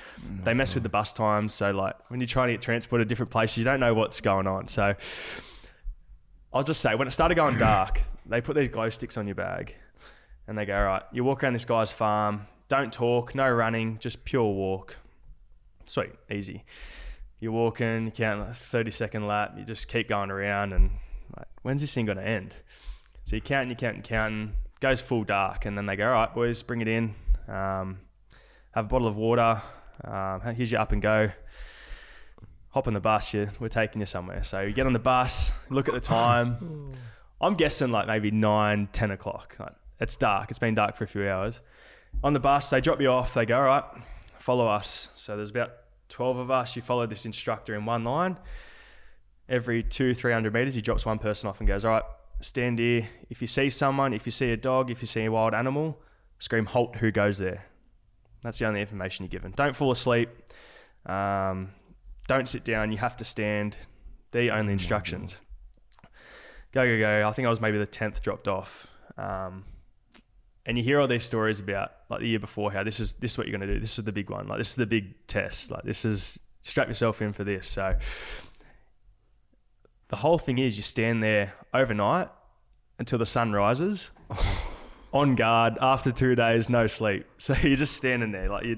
[0.44, 1.52] They mess with the bus times.
[1.52, 4.22] So like when you're trying to get transported to different places, you don't know what's
[4.22, 4.68] going on.
[4.68, 4.94] So
[6.50, 9.34] I'll just say, when it started going dark, they put these glow sticks on your
[9.34, 9.74] bag
[10.46, 13.98] and they go, all right, you walk around this guy's farm, don't talk, no running,
[13.98, 14.96] just pure walk.
[15.84, 16.64] Sweet, easy.
[17.40, 20.90] You're walking, you count a 30 second lap, you just keep going around and
[21.36, 22.54] like, when's this thing going to end?
[23.24, 26.06] So you count and you count and counting, goes full dark, and then they go,
[26.06, 27.14] all right, boys, bring it in.
[27.46, 28.00] Um,
[28.72, 29.62] have a bottle of water.
[30.04, 31.30] Um, here's your up and go
[32.70, 34.44] hop on the bus, you, we're taking you somewhere.
[34.44, 36.92] So you get on the bus, look at the time.
[37.40, 39.56] I'm guessing like maybe 9, 10 o'clock.
[39.58, 40.50] Like, it's dark.
[40.50, 41.60] It's been dark for a few hours.
[42.24, 43.34] On the bus, they drop you off.
[43.34, 43.84] They go, all right,
[44.38, 45.10] follow us.
[45.14, 45.70] So there's about
[46.08, 46.74] 12 of us.
[46.74, 48.38] You follow this instructor in one line.
[49.48, 52.02] Every two, 300 meters, he drops one person off and goes, all right,
[52.40, 53.08] stand here.
[53.30, 56.00] If you see someone, if you see a dog, if you see a wild animal,
[56.40, 57.64] scream halt, who goes there?
[58.42, 59.52] That's the only information you're given.
[59.52, 60.28] Don't fall asleep.
[61.06, 61.70] Um,
[62.26, 62.90] don't sit down.
[62.90, 63.76] You have to stand.
[64.32, 65.40] The only instructions.
[66.72, 67.28] Go, go, go.
[67.28, 68.88] I think I was maybe the 10th dropped off.
[69.16, 69.64] Um,
[70.66, 73.32] and you hear all these stories about like the year before how this is this
[73.32, 73.80] is what you're going to do.
[73.80, 74.48] This is the big one.
[74.48, 75.70] Like this is the big test.
[75.70, 77.68] Like this is strap yourself in for this.
[77.68, 77.96] So
[80.08, 82.28] the whole thing is you stand there overnight
[82.98, 84.10] until the sun rises.
[85.12, 87.26] on guard after two days, no sleep.
[87.38, 88.76] So you're just standing there, like you,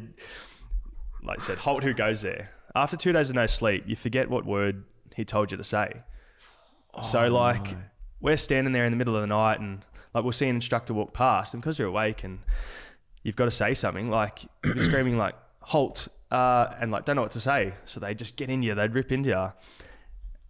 [1.22, 1.82] like I said, halt.
[1.82, 2.50] Who goes there?
[2.74, 4.84] After two days of no sleep, you forget what word
[5.16, 6.02] he told you to say.
[7.02, 7.74] so oh, like
[8.20, 10.94] we're standing there in the middle of the night, and like we'll see an instructor
[10.94, 12.40] walk past, and because you're awake and
[13.22, 17.22] you've got to say something, like you're screaming like halt, uh, and like don't know
[17.22, 17.74] what to say.
[17.86, 19.52] So they just get in you, they'd rip into you.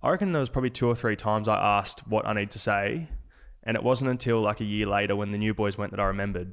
[0.02, 2.59] I reckon there was probably two or three times I asked what I need to
[2.59, 3.09] say,
[3.62, 6.06] and it wasn't until like a year later when the new boys went that I
[6.06, 6.52] remembered.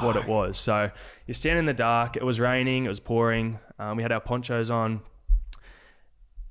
[0.00, 0.58] what it was.
[0.58, 0.90] So
[1.26, 2.16] you're standing in the dark.
[2.16, 2.84] It was raining.
[2.84, 3.58] It was pouring.
[3.78, 5.00] Um, we had our ponchos on,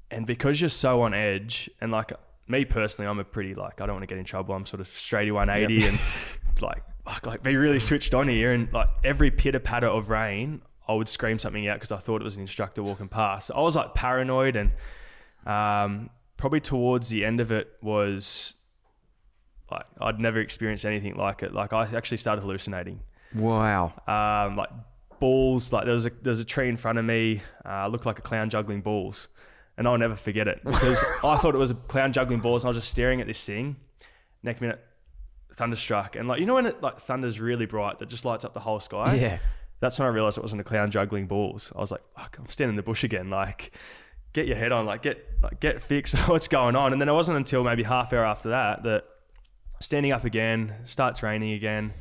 [0.10, 2.14] and because you're so on edge, and like
[2.48, 4.56] me personally, I'm a pretty like I don't want to get in trouble.
[4.56, 6.00] I'm sort of straighty 180 and
[6.62, 8.54] like fuck, like be really switched on here.
[8.54, 12.22] And like every pitter patter of rain, I would scream something out because I thought
[12.22, 13.48] it was an instructor walking past.
[13.48, 14.72] So I was like paranoid, and
[15.46, 18.56] um, probably towards the end of it was
[19.72, 21.54] like I'd never experienced anything like it.
[21.54, 23.02] Like I actually started hallucinating.
[23.36, 23.94] Wow.
[24.08, 24.70] Um, like
[25.20, 28.20] balls, like there was a there's a tree in front of me, uh, looked like
[28.20, 29.28] a clown juggling balls,
[29.78, 32.68] and I'll never forget it because I thought it was a clown juggling balls, and
[32.68, 33.76] I was just staring at this thing.
[34.44, 34.80] Next minute,
[35.58, 38.54] thunderstruck, and like you know when it like thunder's really bright that just lights up
[38.54, 39.16] the whole sky.
[39.16, 39.40] Yeah.
[39.80, 41.72] That's when I realized it wasn't a clown juggling balls.
[41.76, 43.30] I was like, Fuck, I'm standing in the bush again.
[43.30, 43.72] Like,
[44.34, 46.16] get your head on, like get like get fixed.
[46.28, 46.94] What's going on?
[46.94, 49.04] And then it wasn't until maybe half hour after that that
[49.80, 51.94] standing up again, starts raining again,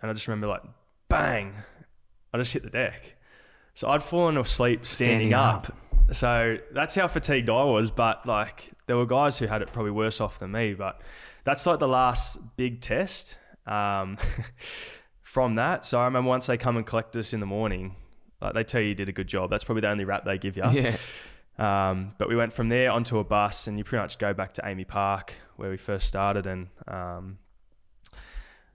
[0.00, 0.62] and I just remember like
[1.08, 1.52] bang,
[2.32, 3.16] I just hit the deck.
[3.74, 5.68] So I'd fallen asleep standing, Standing up.
[5.68, 6.16] up.
[6.16, 7.90] So that's how fatigued I was.
[7.90, 10.72] But like there were guys who had it probably worse off than me.
[10.72, 11.00] But
[11.46, 13.38] that's like the last big test.
[13.66, 14.18] Um,
[15.22, 17.94] from that, so I remember once they come and collect us in the morning,
[18.40, 19.50] like they tell you you did a good job.
[19.50, 20.64] That's probably the only rap they give you.
[20.70, 20.96] Yeah.
[21.58, 24.54] Um, but we went from there onto a bus, and you pretty much go back
[24.54, 26.46] to Amy Park where we first started.
[26.46, 27.38] And um,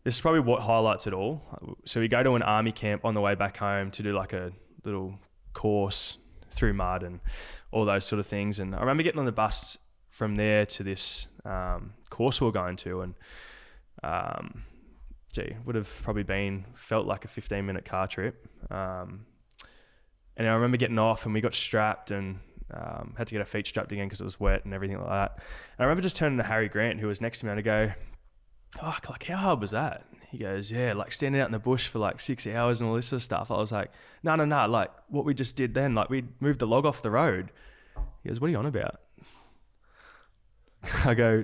[0.04, 1.42] this is probably what highlights it all.
[1.86, 4.34] So we go to an army camp on the way back home to do like
[4.34, 4.52] a
[4.84, 5.20] little
[5.54, 6.18] course
[6.52, 7.20] through mud and
[7.72, 8.60] all those sort of things.
[8.60, 9.78] And I remember getting on the bus
[10.12, 13.16] from there to this um, course we are going to, and
[14.04, 14.64] um,
[15.34, 18.48] gee, would have probably been felt like a 15 minute car trip.
[18.70, 19.26] Um,
[20.38, 22.40] and I remember getting off and we got strapped and
[22.74, 25.10] um, had to get our feet strapped again because it was wet and everything like
[25.10, 25.38] that.
[25.38, 27.64] And I remember just turning to Harry Grant, who was next to me, and I
[27.64, 27.92] go,
[28.82, 31.88] "Oh, like how hard was that?" He goes, "Yeah, like standing out in the bush
[31.88, 33.92] for like six hours and all this sort of stuff." I was like,
[34.24, 34.68] "No, no, no!
[34.68, 37.52] Like what we just did then, like we moved the log off the road."
[38.24, 39.01] He goes, "What are you on about?"
[41.06, 41.44] I go,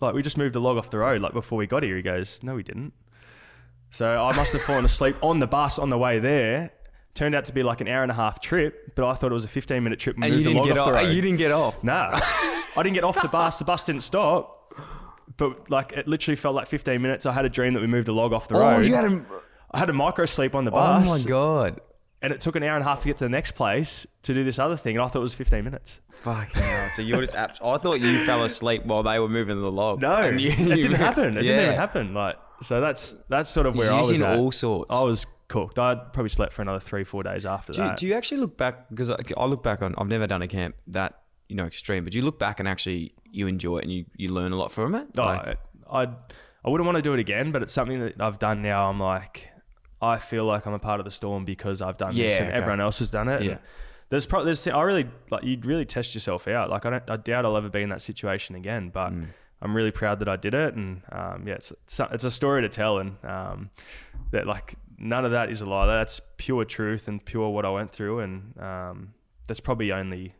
[0.00, 2.02] "Like we just moved the log off the road, like before we got here." He
[2.02, 2.92] goes, "No, we didn't."
[3.90, 6.72] So I must have fallen asleep on the bus on the way there.
[7.14, 9.34] Turned out to be like an hour and a half trip, but I thought it
[9.34, 10.16] was a 15 minute trip.
[10.20, 11.04] And, you didn't log get off the off.
[11.04, 11.12] road.
[11.12, 11.84] You didn't get off.
[11.84, 13.60] Nah, I didn't get off the bus.
[13.60, 14.74] The bus didn't stop.
[15.36, 17.24] But like it literally felt like 15 minutes.
[17.24, 18.86] I had a dream that we moved the log off the Oh, road.
[18.86, 19.24] you had a.
[19.70, 21.06] I had a micro sleep on the bus.
[21.08, 21.80] Oh my god.
[22.24, 24.32] And it took an hour and a half to get to the next place to
[24.34, 24.96] do this other thing.
[24.96, 26.00] And I thought it was 15 minutes.
[26.22, 26.88] Fucking hell.
[26.90, 29.70] So you were just abs- I thought you fell asleep while they were moving the
[29.70, 30.00] log.
[30.00, 31.36] No, you- it you- didn't happen.
[31.36, 31.50] It yeah.
[31.52, 32.14] didn't even happen.
[32.14, 34.38] Like so, that's that's sort of where You're I was using at.
[34.38, 34.90] all sorts.
[34.90, 35.78] I was cooked.
[35.78, 37.98] I probably slept for another three, four days after Do you, that.
[37.98, 38.88] do you actually look back?
[38.88, 39.94] Because I, I look back on.
[39.98, 42.66] I've never done a camp that you know extreme, but do you look back and
[42.66, 45.08] actually you enjoy it and you, you learn a lot from it.
[45.18, 45.58] Oh, like,
[45.92, 46.02] I
[46.64, 48.88] I wouldn't want to do it again, but it's something that I've done now.
[48.88, 49.50] I'm like,
[50.04, 52.56] I feel like I'm a part of the storm because I've done this and okay.
[52.56, 53.36] everyone else has done it.
[53.36, 53.58] And Yeah.
[54.10, 56.70] There's probably there's I really like you'd really test yourself out.
[56.70, 59.26] Like I don't I doubt I'll ever be in that situation again, but Mm.
[59.62, 61.72] I'm really proud that I did it, and um, yeah, it's
[62.12, 63.64] it's a- story to tell, and um,
[64.30, 65.86] that like none of that is a lie.
[65.86, 69.14] That's pure truth and pure what I went through, and um,
[69.48, 70.34] that's probably only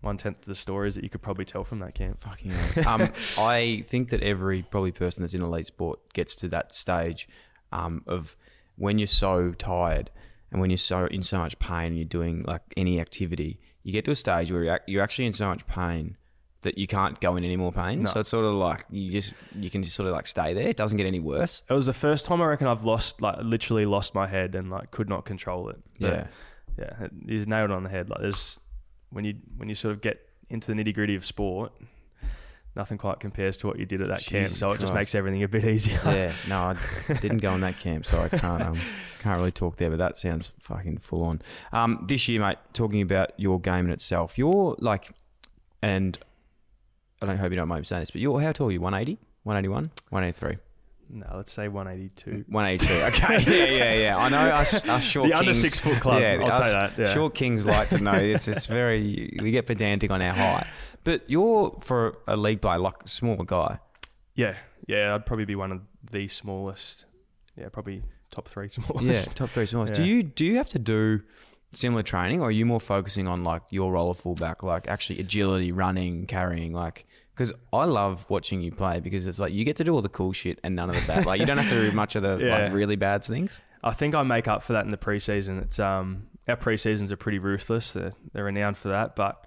[0.00, 2.22] one tenth of the stories that you could probably tell from that camp.
[2.22, 2.52] Fucking
[2.86, 7.28] um, I think that every probably person that's in elite sport gets to that stage
[7.72, 8.36] um, of
[8.80, 10.10] when you're so tired
[10.50, 13.92] and when you're so in so much pain and you're doing like any activity, you
[13.92, 16.16] get to a stage where you're, actually in so much pain
[16.62, 18.00] that you can't go in any more pain.
[18.04, 18.06] No.
[18.10, 20.66] So it's sort of like you just you can just sort of like stay there.
[20.68, 21.62] It doesn't get any worse.
[21.68, 24.70] It was the first time I reckon I've lost, like, literally lost my head and
[24.70, 25.78] like could not control it.
[26.00, 26.26] But, Yeah.
[26.78, 28.08] yeah, it- you nailed on the head.
[28.08, 28.58] Like, there's
[29.10, 31.72] when you when you sort of get into the nitty gritty of sport,
[32.76, 34.46] nothing quite compares to what you did at that camp.
[34.46, 36.00] Jesus So it just makes everything a bit easier.
[36.04, 36.74] yeah, no,
[37.08, 38.78] I didn't go on that camp, so I can't um,
[39.20, 39.90] can't really talk there.
[39.90, 41.42] But that sounds fucking full on.
[41.72, 45.10] Um, this year, mate, talking about your game in itself, you're like,
[45.82, 46.18] and
[47.22, 48.80] I don't hope you don't mind me saying this, but you're how tall are you?
[48.80, 50.58] 180, 181, 183,
[51.12, 52.44] no, let's say 182.
[52.48, 52.92] 182.
[53.04, 54.16] Okay, yeah, yeah, yeah.
[54.16, 56.72] I know us, us short The under kings, six foot club, Yeah, I'll us say
[56.72, 57.14] that, yeah.
[57.14, 60.66] Short kings like to know it's it's very we get pedantic on our height,
[61.04, 63.78] but you're for a league player like a smaller guy.
[64.34, 64.54] Yeah,
[64.86, 67.06] yeah, I'd probably be one of the smallest.
[67.56, 69.02] Yeah, probably top three smallest.
[69.04, 69.94] Yeah, top three smallest.
[69.94, 71.22] Do you do you have to do
[71.72, 75.18] similar training, or are you more focusing on like your role of fullback, like actually
[75.18, 77.06] agility, running, carrying, like?
[77.40, 80.10] Because I love watching you play because it's like you get to do all the
[80.10, 81.24] cool shit and none of the bad.
[81.24, 82.64] Like you don't have to do much of the Yeah.
[82.64, 83.62] like really bad things.
[83.82, 85.62] I think I make up for that in the preseason.
[85.62, 87.94] It's um our preseasons are pretty ruthless.
[87.94, 89.46] They're, they're renowned for that, but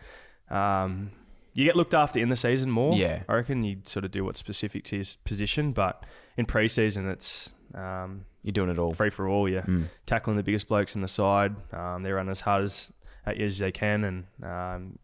[0.50, 1.12] um
[1.54, 2.96] you get looked after in the season more.
[2.96, 3.22] Yeah.
[3.30, 6.04] I reckon you sort of do what's specific to your position, but
[6.36, 8.94] in preseason it's um You're doing it all.
[8.96, 9.48] free for all.
[9.48, 9.86] Yeah, Mm.
[10.08, 11.56] tackling the biggest blokes in the side.
[11.72, 12.92] Um, they run as hard as
[13.26, 15.00] at you as they can, and um,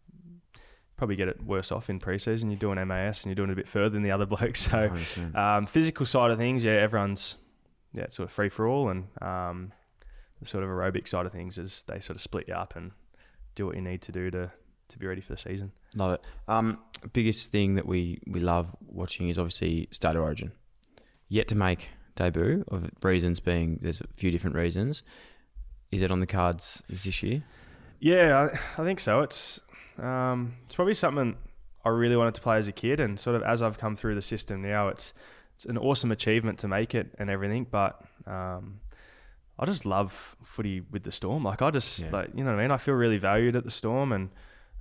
[1.00, 2.50] probably get it worse off in preseason.
[2.50, 4.60] You're doing MAS and you're doing it a bit further than the other blokes.
[4.70, 4.94] So
[5.34, 7.36] um, physical side of things, yeah, everyone's
[7.94, 9.72] yeah, it's sort of free for all, and um,
[10.40, 12.90] the sort of aerobic side of things is they sort of split you up and
[13.54, 14.52] do what you need to do to
[14.88, 15.72] to be ready for the season.
[15.96, 16.20] Love it.
[16.48, 16.80] Um,
[17.14, 20.52] biggest thing that we, we love watching is obviously State of Origin.
[21.28, 25.02] Yet to make debut of reasons being there's a few different reasons.
[25.90, 27.42] Is it on the cards this year?
[28.00, 29.20] Yeah, I, I think so.
[29.20, 29.60] It's
[30.00, 31.36] um, it's probably something
[31.84, 34.14] I really wanted to play as a kid, and sort of as I've come through
[34.14, 35.12] the system now, it's
[35.54, 37.66] it's an awesome achievement to make it and everything.
[37.70, 38.80] But um,
[39.58, 41.44] I just love footy with the Storm.
[41.44, 42.10] Like I just Yeah.
[42.12, 42.70] like you know what I mean.
[42.70, 44.30] I feel really valued at the Storm, and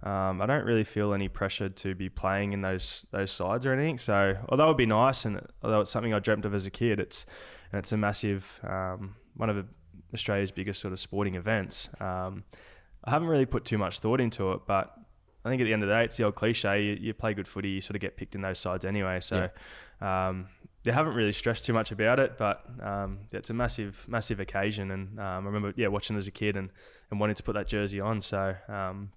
[0.04, 3.74] um, I don't really feel any pressure to be playing in those those sides or
[3.74, 3.98] anything.
[3.98, 6.72] So although it would be nice, and although it's something I dreamt of as a
[6.72, 7.26] kid, it's
[7.72, 9.66] and it's a massive um, one of
[10.14, 11.90] Australia's biggest sort of sporting events.
[12.02, 12.44] Um,
[13.04, 14.94] I haven't really put too much thought into it, but
[15.50, 17.34] I think at the end of the day, it's the old cliche: you, you play
[17.34, 19.20] good footy, you sort of get picked in those sides anyway.
[19.22, 19.50] So,
[20.02, 20.48] um,
[20.84, 24.40] they haven't really stressed too much about it, but um, yeah, it's a massive, massive
[24.40, 24.92] occasion.
[24.92, 26.70] And um, I remember, yeah, watching as a kid and,
[27.12, 28.22] and wanting to put that jersey on.
[28.22, 29.12] So, um,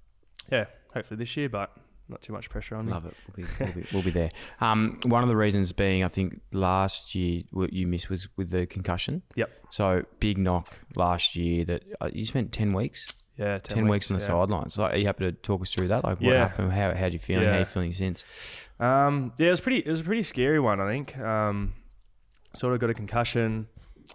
[0.51, 1.71] yeah, hopefully this year, but
[2.09, 2.93] not too much pressure on me.
[2.93, 3.15] Love it.
[3.37, 4.31] We'll be, we'll be, we'll be there.
[4.61, 8.51] Um, one of the reasons being, I think last year what you missed was with
[8.51, 9.23] the concussion.
[9.35, 9.51] Yep.
[9.71, 13.13] So big knock last year that uh, you spent ten weeks.
[13.39, 14.27] Yeah, 10, weeks, on the yeah.
[14.29, 14.77] sidelines.
[14.77, 16.05] Like, are you happy to talk us through that?
[16.05, 16.49] Like, what Yeah.
[16.49, 16.73] happened?
[16.73, 17.47] How how do you feeling?
[17.47, 17.57] How Yeah.
[17.57, 18.25] are you feeling since?
[18.79, 19.79] Um, yeah, it was pretty.
[19.79, 20.81] It was a pretty scary one.
[20.81, 21.17] I think.
[21.19, 21.75] Um,
[22.55, 23.69] sort of got a concussion,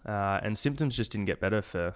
[0.06, 1.96] uh, and symptoms just didn't get better for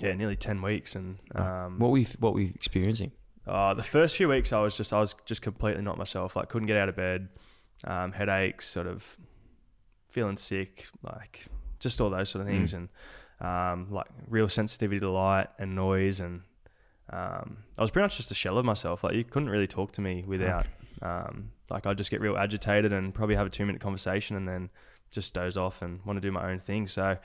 [0.00, 0.94] yeah nearly ten weeks.
[0.94, 3.12] And um, What were you, what you experiencing?
[3.46, 6.36] uh, the first few weeks, I was just I was just completely not myself.
[6.36, 7.28] Like couldn't get out of bed,
[7.84, 9.16] um, headaches, sort of
[10.10, 11.46] feeling sick, like
[11.78, 12.88] just all those sort of things, and
[13.42, 16.42] um, like real sensitivity to light and noise, and
[17.12, 19.04] um, I was pretty much just a shell of myself.
[19.04, 20.66] Like you couldn't really talk to me without,
[21.02, 24.48] um, like I'd just get real agitated and probably have a two minute conversation and
[24.48, 24.70] then
[25.10, 26.86] just doze off and want to do my own thing.
[26.86, 27.16] So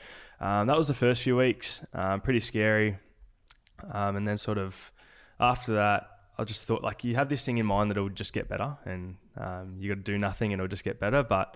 [0.42, 2.98] um, that was the first few weeks, um, pretty scary,
[3.92, 4.92] um, and then sort of
[5.40, 8.34] after that, I just thought like you have this thing in mind that it'll just
[8.34, 11.22] get better, and um, you got to do nothing and it'll just get better.
[11.22, 11.56] But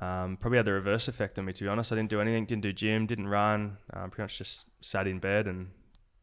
[0.00, 1.52] um, probably had the reverse effect on me.
[1.52, 3.76] To be honest, I didn't do anything, didn't do gym, didn't run.
[3.92, 5.68] Um, pretty much just sat in bed and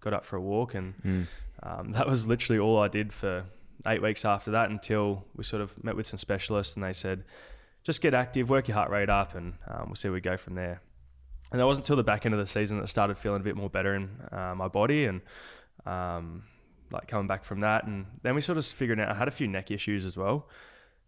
[0.01, 1.27] got up for a walk, and Mm.
[1.63, 3.45] um, that was literally all I did for
[3.87, 7.23] eight weeks after that until we sort of met with some specialists and they said,
[7.83, 10.37] just get active, work your heart rate up, and um, we'll see where we go
[10.37, 10.81] from there.
[11.51, 13.43] And that wasn't until the back end of the season that I started feeling a
[13.43, 15.21] bit more better in uh, my body and
[15.85, 16.43] um,
[16.91, 17.85] like coming back from that.
[17.85, 20.47] And then we sort of figured out I had a few neck issues as well.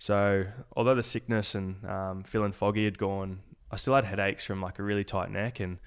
[0.04, 0.44] So
[0.76, 3.40] although the sickness and um, feeling foggy had gone,
[3.72, 5.62] I still had headaches from like a really tight neck.
[5.62, 5.78] And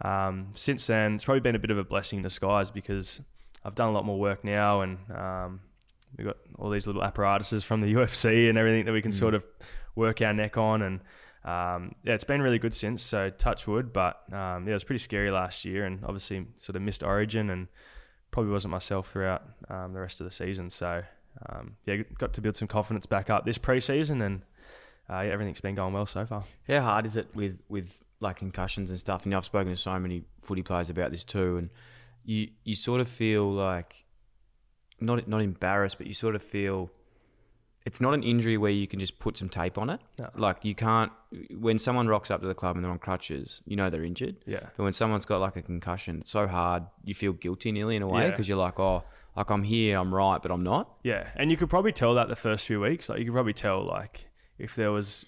[0.00, 3.20] um, since then, it's probably been a bit of a blessing in disguise because
[3.64, 5.60] I've done a lot more work now and um,
[6.16, 9.34] we've got all these little apparatuses from the UFC and everything that we can sort
[9.34, 9.44] of
[9.96, 10.80] work our neck on.
[10.80, 11.00] And
[11.44, 13.02] um, yeah, it's been really good since.
[13.02, 16.76] So touch wood, but um, yeah, it was pretty scary last year and obviously sort
[16.76, 17.66] of missed Origin and
[18.30, 20.70] probably wasn't myself throughout um, the rest of the season.
[20.70, 21.02] So
[21.48, 24.42] um, yeah, got to build some confidence back up this preseason and
[25.10, 26.44] uh, yeah, everything's been going well so far.
[26.66, 29.24] How hard is it with with like concussions and stuff?
[29.24, 31.70] And I've spoken to so many footy players about this too, and
[32.24, 34.04] you you sort of feel like
[35.00, 36.90] not not embarrassed, but you sort of feel
[37.84, 40.00] it's not an injury where you can just put some tape on it.
[40.18, 40.30] No.
[40.36, 41.12] Like you can't
[41.58, 44.36] when someone rocks up to the club and they're on crutches, you know they're injured.
[44.46, 44.60] Yeah.
[44.76, 46.84] But when someone's got like a concussion, it's so hard.
[47.04, 48.30] You feel guilty nearly in a way Yeah.
[48.30, 49.04] because you're like, oh,
[49.36, 50.96] like I'm here, I'm right, but I'm not.
[51.02, 53.08] Yeah, and you could probably tell that the first few weeks.
[53.08, 55.24] Like you could probably tell like if there was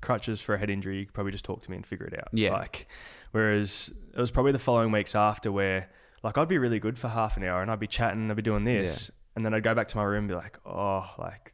[0.00, 2.18] crutches for a head injury, you could probably just talk to me and figure it
[2.18, 2.28] out.
[2.32, 2.52] Yeah.
[2.52, 2.86] Like
[3.32, 5.88] whereas it was probably the following weeks after where
[6.22, 8.42] like I'd be really good for half an hour and I'd be chatting, I'd be
[8.42, 11.52] doing this, and then I'd go back to my room and be like, oh, like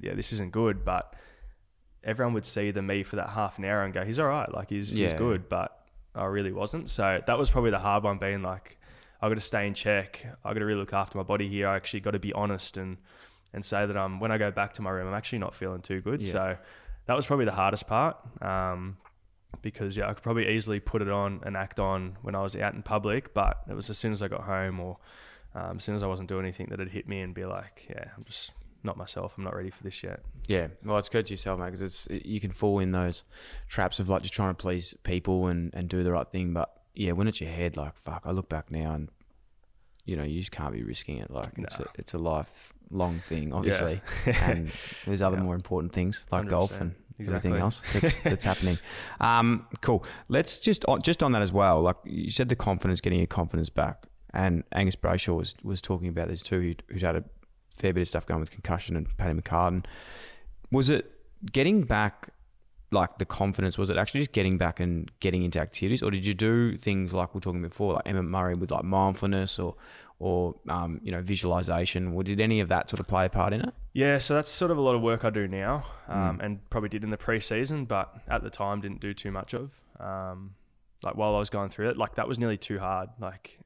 [0.00, 1.14] yeah, this isn't good, but
[2.04, 4.52] everyone would see the me for that half an hour and go, he's all right,
[4.54, 5.76] like he's he's good, but
[6.14, 6.88] I really wasn't.
[6.88, 8.78] So that was probably the hard one, being like,
[9.20, 10.26] I got to stay in check.
[10.44, 11.68] I've got to really look after my body here.
[11.68, 12.98] I actually got to be honest and
[13.52, 15.80] and say that um when I go back to my room, I'm actually not feeling
[15.80, 16.24] too good.
[16.24, 16.32] Yeah.
[16.32, 16.56] So
[17.06, 18.16] that was probably the hardest part.
[18.42, 18.98] Um,
[19.62, 22.54] because yeah, I could probably easily put it on and act on when I was
[22.56, 24.98] out in public, but it was as soon as I got home or
[25.54, 27.86] um, as soon as I wasn't doing anything that had hit me and be like,
[27.88, 29.34] yeah, I'm just not myself.
[29.36, 30.20] I'm not ready for this yet.
[30.46, 33.24] Yeah, well, it's good to yourself, mate, because it's you can fall in those
[33.68, 36.52] traps of like just trying to please people and, and do the right thing.
[36.52, 39.08] But yeah, when it's your head, like fuck, I look back now and
[40.06, 41.30] you know you just can't be risking it.
[41.30, 44.50] Like it's a, it's a lifelong thing, obviously, yeah.
[44.50, 44.70] and
[45.04, 45.42] there's other Yeah.
[45.42, 46.80] more important things like golf 100%.
[46.80, 48.78] and everything else that's that's happening.
[49.20, 50.04] Um, cool.
[50.28, 51.82] Let's just on, just on that as well.
[51.82, 56.08] Like you said, the confidence, getting your confidence back, and Angus Brayshaw was was talking
[56.08, 56.60] about this too.
[56.60, 57.24] Who'd, who'd had a
[57.74, 59.84] fair bit of stuff going with concussion and Paddy McCartin.
[60.70, 61.10] Was it
[61.52, 62.28] getting back?
[62.92, 66.24] Like the confidence, was it actually just getting back and getting into activities, or did
[66.24, 69.74] you do things like we are talking before, like Emma Murray with like mindfulness or,
[70.20, 72.12] or um, you know, visualization?
[72.14, 73.74] Or did any of that sort of play a part in it?
[73.92, 76.14] Yeah, so that's sort of a lot of work I do now, Mm.
[76.16, 79.52] um, and probably did in the pre-season, but at the time didn't do too much
[79.52, 79.72] of.
[79.98, 80.54] Um,
[81.02, 83.08] like while I was going through it, like that was nearly too hard.
[83.18, 83.58] Like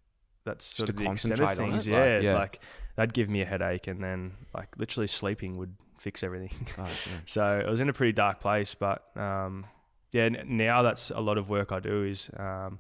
[0.45, 1.87] that's sort to of the extent of things.
[1.87, 2.35] it, Yeah, like- yeah.
[2.39, 2.61] like
[2.97, 6.51] that'd give me a headache, and then like literally sleeping would fix everything.
[6.79, 6.87] Yeah.
[7.27, 9.67] So I was in a pretty dark place, but um,
[10.13, 12.79] yeah, n- now that's a lot of work I do is um,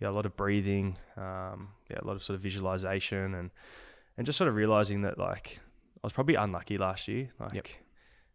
[0.00, 3.50] yeah, a lot of breathing, um, yeah, a lot of sort of visualization and
[4.16, 5.60] and just sort of realizing that like
[6.02, 7.30] I was probably unlucky last year.
[7.38, 7.66] Like Yep.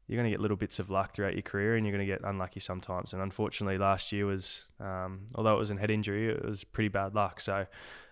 [0.07, 2.11] you're going to get little bits of luck throughout your career, and you're going to
[2.13, 3.13] get unlucky sometimes.
[3.13, 6.87] And unfortunately, last year was um, although it was a head injury, it was pretty
[6.89, 7.41] bad luck.
[7.41, 7.65] So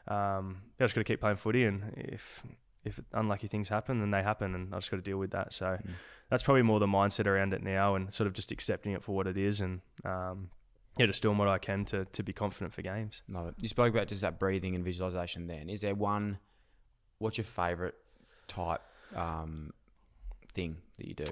[0.08, 2.44] um, yeah, I just got to keep playing footy, and if
[2.84, 5.54] if unlucky things happen, then they happen, and I just got to deal with that.
[5.54, 5.94] So Mm.
[6.30, 9.16] That's probably more the mindset around it now, and sort of just accepting it for
[9.16, 10.50] what it is, and um,
[10.98, 13.22] yeah, just doing what I can to to be confident for games.
[13.30, 13.56] Love it.
[13.60, 15.48] You spoke about just that breathing and visualization.
[15.48, 16.40] Then, is there one?
[17.20, 17.96] What's your favorite
[18.48, 18.82] type
[19.16, 19.72] um,
[20.54, 21.26] thing that you do?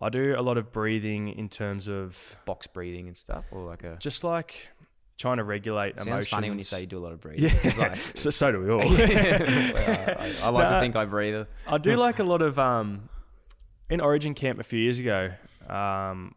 [0.00, 3.82] I do a lot of breathing in terms of Box breathing and stuff, or like
[3.84, 3.96] a.
[3.98, 4.68] just like
[5.16, 6.28] trying to regulate Sounds emotions.
[6.28, 7.50] funny when you say you do a lot of breathing.
[7.64, 8.80] Yeah, like- so, so do we all.
[8.82, 11.44] I, I like to think I breathe.
[11.66, 13.08] I do like a lot of um,
[13.90, 15.30] in Origin camp a few years ago.
[15.68, 16.34] Um,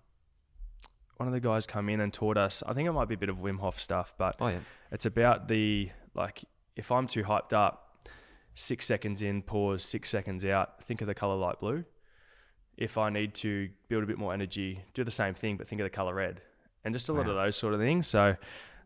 [1.18, 2.64] one of the guys come in and taught us.
[2.66, 4.60] I think it might be a bit of Wim Hof stuff, but Oh yeah,
[4.92, 6.44] it's about the like
[6.76, 8.08] if I'm too hyped up,
[8.56, 10.82] six seconds in, pause, six seconds out.
[10.84, 11.86] Think of the color light blue.
[12.78, 15.80] If I need to build a bit more energy, do the same thing, but think
[15.82, 16.42] of the color red,
[16.84, 18.08] and just a lot of those sort of things.
[18.08, 18.36] So,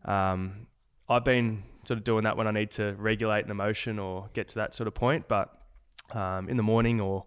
[0.04, 0.66] um,
[1.08, 4.48] I've been sort of doing that when I need to regulate an emotion or get
[4.48, 5.28] to that sort of point.
[5.28, 5.50] But
[6.12, 7.24] um, in the morning or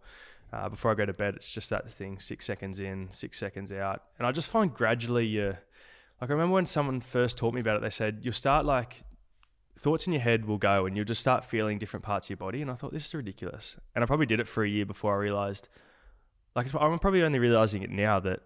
[0.52, 3.72] uh, before I go to bed, it's just that thing: six seconds in, six seconds
[3.72, 5.58] out, and I just find gradually you.
[6.22, 9.04] Like I remember when someone first taught me about it, they said you'll start like
[9.78, 12.38] thoughts in your head will go and you'll just start feeling different parts of your
[12.38, 12.62] body.
[12.62, 13.78] And I thought this is ridiculous.
[13.96, 15.70] And I probably did it for a year before I realized,
[16.56, 18.42] like I'm probably only realizing it now that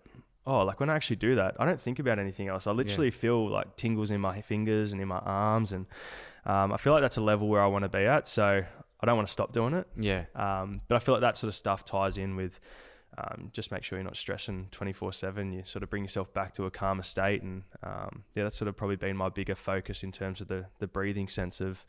[0.45, 2.67] oh, like when I actually do that, I don't think about anything else.
[2.67, 5.85] I literally feel like tingles in my fingers and in my arms, and
[6.45, 8.27] um, I feel like that's a level where I want to be at.
[8.27, 8.63] So
[9.03, 9.85] I don't want to stop doing it.
[9.97, 10.25] yeah.
[10.33, 12.57] Um, but I feel like that sort of stuff ties in with
[13.17, 15.51] um, just make sure you're not stressing 24 7.
[15.51, 17.41] You sort of bring yourself back to a calmer state.
[17.43, 20.67] And um, yeah, that's sort of probably been my bigger focus in terms of the,
[20.79, 21.85] the breathing sense of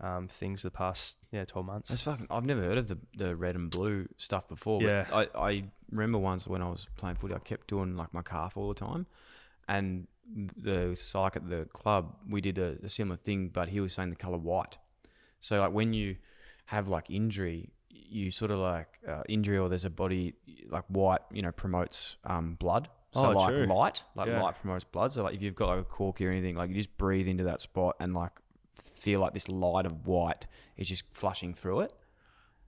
[0.00, 1.88] um, things the past yeah 12 months.
[1.88, 2.28] That's fucking.
[2.30, 4.80] I've never heard of the, the red and blue stuff before.
[4.80, 5.06] Yeah.
[5.12, 8.56] I, I remember once when I was playing footy, I kept doing like my calf
[8.56, 9.06] all the time,
[9.66, 10.06] and
[10.56, 14.10] the psych at the club we did a, a similar thing, but he was saying
[14.10, 14.78] the color white.
[15.40, 16.16] So like when you
[16.66, 20.34] have like injury, you sort of like uh, injury or there's a body
[20.68, 22.88] like white, you know, promotes um, blood.
[23.12, 23.66] So Oh, like true.
[23.66, 24.40] light, like Yeah.
[24.40, 25.12] light promotes blood.
[25.12, 27.44] So like if you've got like a corky or anything, like you just breathe into
[27.44, 28.32] that spot and like
[28.96, 30.46] feel like this light of white
[30.76, 31.92] is just flushing through it.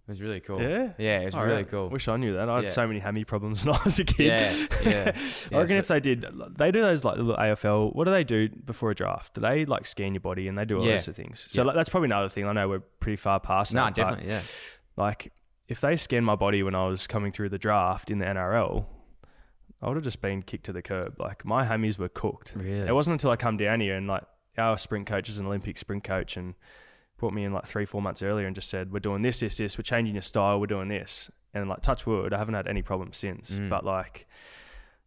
[0.08, 0.62] It was really cool.
[0.62, 0.92] Yeah?
[0.98, 1.68] yeah, it's All really right.
[1.68, 1.88] cool.
[1.90, 2.48] Wish I knew that.
[2.48, 2.70] I had Yeah.
[2.70, 4.26] so many hammy problems when I was a kid.
[4.26, 5.12] Yeah, yeah.
[5.52, 6.24] I reckon so- if they did,
[6.56, 7.92] they do those like little AFL.
[7.94, 9.34] What do they do before a draft?
[9.34, 10.92] Do they like scan your body and they do all Yeah.
[10.92, 11.44] those of things?
[11.48, 11.66] So Yeah.
[11.66, 12.46] like, that's probably another thing.
[12.46, 13.74] I know we're pretty far past.
[13.74, 14.42] No, definitely, yeah.
[14.96, 15.32] Like
[15.66, 18.86] if they scanned my body when I was coming through the draft in the NRL,
[19.82, 21.16] I would have just been kicked to the curb.
[21.18, 22.52] Like my hammies were cooked.
[22.56, 22.86] Really?
[22.86, 24.22] It wasn't until I come down here and like
[24.56, 26.54] our sprint coach is an Olympic sprint coach and
[27.18, 29.56] brought me in like three, four months earlier and just said, We're doing this, this,
[29.56, 31.30] this, we're changing your style, we're doing this.
[31.54, 33.52] And like touch wood, I haven't had any problems since.
[33.52, 33.70] Mm.
[33.70, 34.26] But like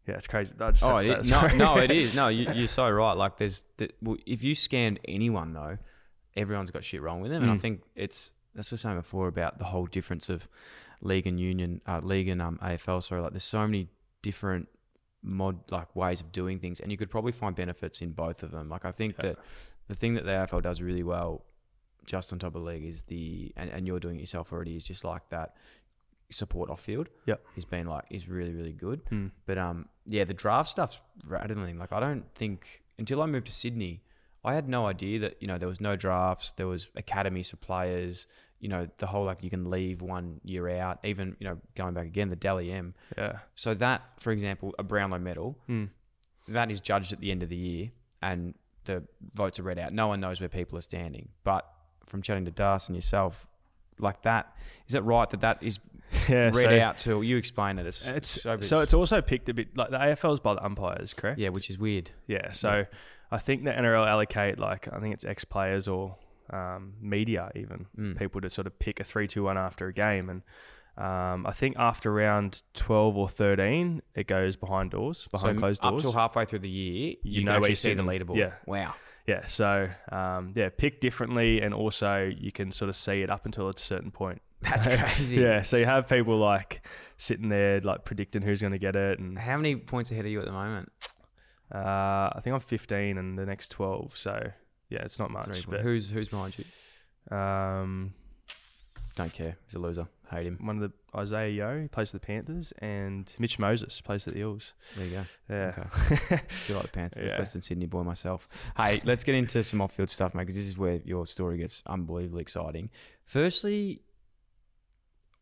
[0.07, 0.55] yeah, it's crazy.
[0.59, 2.15] Oh, it, no, no, it is.
[2.15, 3.13] No, you, you're so right.
[3.13, 5.77] Like, there's the, well, if you scanned anyone though,
[6.35, 7.61] everyone's got shit wrong with them, and I Mm.
[7.61, 10.47] think it's that's what I was saying before about the whole difference of
[11.01, 13.03] league and union, uh, league and um, AFL.
[13.03, 13.89] Sorry, like there's so many
[14.23, 14.67] different
[15.21, 18.49] mod like ways of doing things, and you could probably find benefits in both of
[18.49, 18.67] them.
[18.69, 19.29] Like, I think Yeah.
[19.29, 19.39] that
[19.87, 21.45] the thing that the AFL does really well,
[22.05, 24.85] just on top of league, is the and, and you're doing it yourself already, is
[24.87, 25.55] just like that
[26.31, 27.09] support off field.
[27.25, 27.43] Yep.
[27.55, 29.03] He's been like is really really good.
[29.09, 29.31] Mm.
[29.45, 31.77] But um, yeah, the draft stuff's rattling.
[31.79, 34.03] Like I don't think until I moved to Sydney,
[34.43, 36.51] I had no idea that you know there was no drafts.
[36.51, 38.27] There was academies for players.
[38.59, 40.99] You know the whole like you can leave one year out.
[41.03, 42.93] Even you know going back again the Dally M.
[43.17, 43.39] Yeah.
[43.55, 45.89] So that, for example, a Brownlow medal Mm.
[46.49, 47.91] that is judged at the end of the year,
[48.21, 48.53] and
[48.85, 49.93] the votes are read out.
[49.93, 51.29] No one knows where people are standing.
[51.43, 51.65] But
[52.09, 53.47] from chatting to Das and yourself,
[53.99, 54.55] like that,
[54.87, 55.79] is it right that that is
[56.27, 57.85] Yeah, read so out to you explain it.
[57.85, 61.13] It's, It's so, so, it's also picked a bit like the AFL's by the umpires,
[61.13, 61.39] correct?
[61.39, 62.09] yeah, which is weird.
[62.27, 62.51] Yeah.
[62.51, 62.85] So
[63.31, 66.15] I think the NRL allocate like I think it's ex players or
[66.51, 68.17] um, media even Mm.
[68.17, 70.41] people to sort of pick a three two one after a game and.
[70.97, 75.85] Um, I think after round twelve or thirteen, it goes behind doors, behind so closed
[75.85, 76.01] up doors.
[76.03, 78.35] till halfway through the year, you, You can know where actually you're see the leaderboard.
[78.35, 78.51] Yeah.
[78.65, 78.95] Wow.
[79.29, 83.45] Yeah, so um, yeah, pick differently, and also you can sort of see it up
[83.45, 84.41] until a certain point.
[84.61, 85.37] That's crazy.
[85.37, 86.81] yeah, so you have people like
[87.17, 90.29] sitting there like predicting who's going to get it, and How many points ahead are
[90.29, 90.91] you at the moment?
[91.73, 94.51] uh, I think I'm 15 and the next 12, so
[94.89, 95.69] yeah, it's not much.
[95.69, 95.81] But.
[95.81, 96.65] Who's who's behind you?
[97.37, 98.13] um,
[99.19, 99.57] Don't care.
[99.65, 100.07] He's a loser.
[100.31, 100.57] Hate him.
[100.61, 104.31] one of the Isaah Yeo he plays for the Panthers, and Mitch Moses plays for
[104.31, 104.71] the Eels.
[104.95, 105.23] There you go.
[105.49, 106.41] Yeah, Okay.
[106.67, 107.27] Do you like the Panthers?
[107.27, 107.37] Yeah.
[107.37, 108.47] Western Sydney boy myself.
[108.77, 111.83] Hey, let's get into some off-field stuff, mate, because this is where your story gets
[111.85, 112.91] unbelievably exciting.
[113.25, 114.03] Firstly,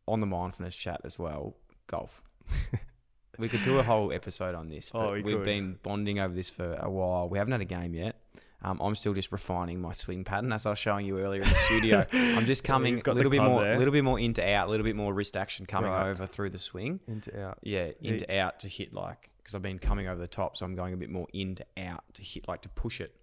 [0.07, 1.55] on the mindfulness chat as well,
[1.86, 2.23] golf.
[3.38, 6.19] we could do a whole episode on this, oh, but Oh, we have been bonding
[6.19, 7.30] over this for a while.
[7.30, 8.16] We haven't had a game yet.
[8.64, 11.47] Um, I'm still just refining my swing pattern, as I was showing you earlier in
[11.49, 12.05] the studio.
[12.12, 14.84] I'm just coming a little bit more, a little bit more into out, a little
[14.84, 16.10] bit more wrist action coming Right.
[16.10, 16.99] over through the swing.
[17.08, 17.60] into out.
[17.62, 20.76] Yeah, into out to hit like because I've been coming over the top, so I'm
[20.76, 23.14] going a bit more into out to hit like to push it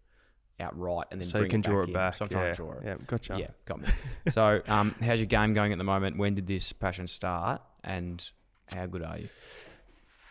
[0.61, 1.93] out right and then So bring you can it draw it in.
[1.95, 2.15] back.
[2.15, 2.39] So I'm yeah.
[2.39, 2.79] trying to draw it.
[2.85, 3.37] Yeah, gotcha.
[3.37, 3.89] Yeah, got me.
[4.29, 6.17] so, um, how's your game going at the moment?
[6.17, 8.25] When did this passion start, and
[8.73, 9.29] how good are you?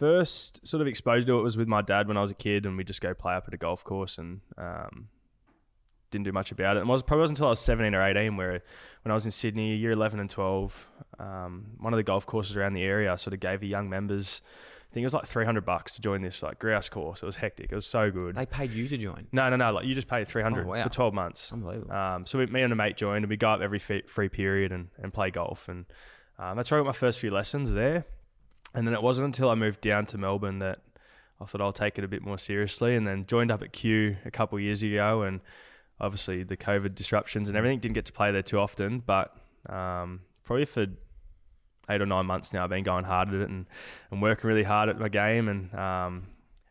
[0.03, 2.65] First sort of exposure to it was with my dad when I was a kid,
[2.65, 5.07] and we just go play up at a golf course, and um,
[6.11, 6.81] didn't do much about it.
[6.81, 8.61] It was probably wasn't until I was seventeen or eighteen where,
[9.03, 10.87] when I was in Sydney, year eleven and twelve,
[11.19, 13.89] um, one of the golf courses around the area, I sort of gave the young
[13.89, 14.41] members.
[14.89, 17.23] I think it was like three hundred bucks to join this like grouse course.
[17.23, 17.71] It was hectic.
[17.71, 18.35] It was so good.
[18.35, 19.27] They paid you to join.
[19.31, 19.71] no, no, no.
[19.71, 20.83] Like you just paid three hundred Oh, wow.
[20.83, 21.51] for twelve months.
[21.51, 21.91] Unbelievable.
[21.91, 24.29] Um, so we, me and a mate joined, and we go up every free, free
[24.29, 25.85] period and, and play golf, and
[26.37, 28.05] um, that's where I got my first few lessons there.
[28.73, 30.79] And then it wasn't until I moved down to Melbourne that
[31.39, 34.15] I thought I'll take it a bit more seriously, and then joined up at Kew
[34.25, 35.41] a couple of years ago, and
[35.99, 39.35] obviously the COVID disruptions and everything didn't get to play there too often, but
[39.69, 40.87] um, probably for
[41.89, 43.65] eight or nine months now, I've been going hard at it and,
[44.11, 46.27] and working really hard at my game and um,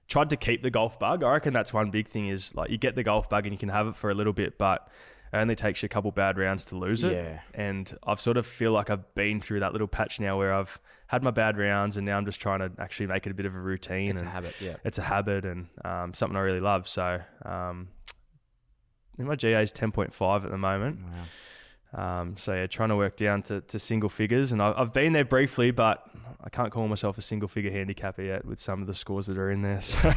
[0.09, 1.22] tried to keep the golf bug.
[1.22, 3.59] I reckon that's one big thing is like you get the golf bug and you
[3.59, 4.88] can have it for a little bit, but
[5.32, 7.12] it only takes you a couple bad rounds to lose it.
[7.12, 7.40] Yeah.
[7.55, 10.80] And I've sort of feel like I've been through that little patch now where I've
[11.12, 13.44] had my bad rounds and now I'm just trying to actually make it a bit
[13.44, 14.10] of a routine.
[14.10, 14.54] It's a habit.
[14.62, 14.76] Yeah.
[14.82, 16.88] It's a habit and um, something I really love.
[16.88, 21.00] So um, I think my GA is 10.5 at the moment.
[21.04, 22.20] Wow.
[22.20, 25.12] Um, so yeah, trying to work down to, to single figures, and I, I've been
[25.12, 26.02] there briefly, but
[26.42, 29.36] I can't call myself a single figure handicapper yet with some of the scores that
[29.36, 29.80] are in there.
[29.82, 30.10] So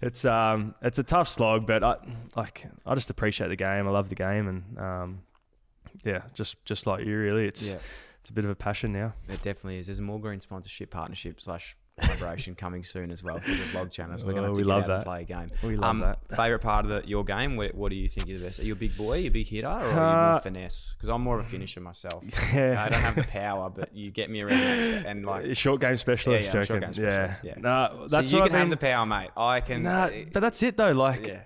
[0.00, 1.96] it's um it's a tough slog, but I
[2.34, 3.86] like I just appreciate the game.
[3.86, 5.18] I love the game, and um
[6.04, 7.80] yeah, just just like you, really, it's Yeah.
[8.24, 9.12] It's a bit of a passion now.
[9.28, 9.86] It definitely is.
[9.88, 13.90] There's a more green sponsorship partnership slash collaboration coming soon as well for the vlog
[13.90, 14.24] channels.
[14.24, 15.04] We're going to Oh, have to we get love that.
[15.04, 15.50] play a game.
[15.62, 16.20] We love um, that.
[16.34, 17.54] Favorite part of the, your game?
[17.54, 18.60] What, what do you think is the best?
[18.60, 20.94] Are you a big boy, you a big hitter, or are you more Uh, finesse?
[20.96, 22.24] Because I'm more of a finisher myself.
[22.54, 22.82] Yeah.
[22.82, 25.54] I don't have the power, but you get me around and like.
[25.54, 26.54] short game specialist.
[26.54, 27.54] Yeah, yeah, short game specialist, yeah.
[27.58, 29.28] Nah, that's so you can I have the power, mate.
[29.36, 29.82] I can.
[29.82, 30.92] Nah, uh, but that's it though.
[30.92, 31.42] Like, yeah.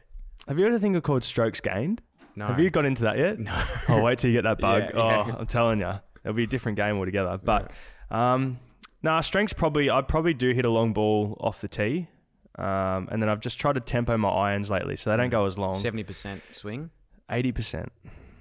[0.46, 2.02] have you heard a thing called strokes gained?
[2.38, 2.46] No.
[2.46, 3.40] Have you got into that yet?
[3.40, 3.52] No.
[3.88, 4.84] I'll wait till you get that bug.
[4.94, 5.34] Yeah, oh, yeah.
[5.40, 5.92] I'm telling you,
[6.28, 7.38] it'll be a different game altogether.
[7.42, 7.70] But
[8.10, 8.58] um,
[9.02, 9.90] nah, strengths probably.
[9.90, 12.06] I probably do hit a long ball off the tee,
[12.58, 15.46] um, and then I've just tried to tempo my irons lately, so they don't go
[15.46, 15.74] as long.
[15.78, 16.90] Seventy percent swing.
[17.30, 17.90] Eighty percent.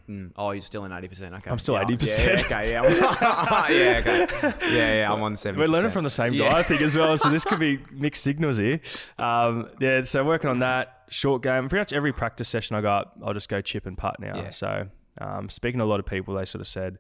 [0.10, 0.32] Mm.
[0.38, 1.34] Oh, you're still in eighty percent.
[1.36, 1.50] Okay.
[1.52, 2.18] I'm still Yeah, 80%.
[2.18, 2.72] Yeah, okay.
[2.72, 2.82] Yeah.
[3.70, 4.00] Yeah.
[4.00, 4.54] Okay.
[4.74, 4.94] Yeah.
[4.96, 5.14] Yeah.
[5.14, 5.60] I'm on seventy.
[5.66, 6.56] We're learning from the same guy, Yeah.
[6.56, 7.18] I think, as well.
[7.18, 8.80] So this could be mixed signals here.
[9.20, 11.68] Um, yeah, so working on that short game.
[11.68, 14.38] Pretty much every practice session I got, I'll just go chip and putt now.
[14.38, 14.50] Yeah.
[14.52, 14.88] So
[15.20, 17.00] um, speaking to a lot of people, they sort of said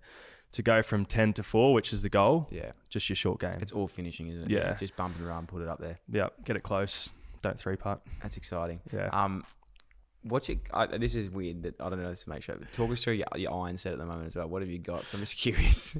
[0.53, 2.47] to go from ten to four, which is the goal.
[2.51, 2.71] Yeah.
[2.89, 3.57] Just your short game.
[3.61, 4.49] It's all finishing, isn't it?
[4.51, 4.75] Yeah.
[4.75, 5.99] Just bump and run, put it up there.
[6.11, 7.09] yeah, get it close.
[7.43, 8.01] Don't three putt.
[8.21, 8.79] That's exciting.
[8.91, 9.09] Yeah.
[9.11, 9.43] Um,
[10.23, 10.57] what's your?
[10.73, 11.63] I, this is weird.
[11.63, 12.09] That I don't know.
[12.09, 12.55] This to make sure.
[12.57, 14.47] But talk us through your, your iron set at the moment as well.
[14.47, 15.01] What have you got?
[15.03, 15.95] 'Cause I'm just curious.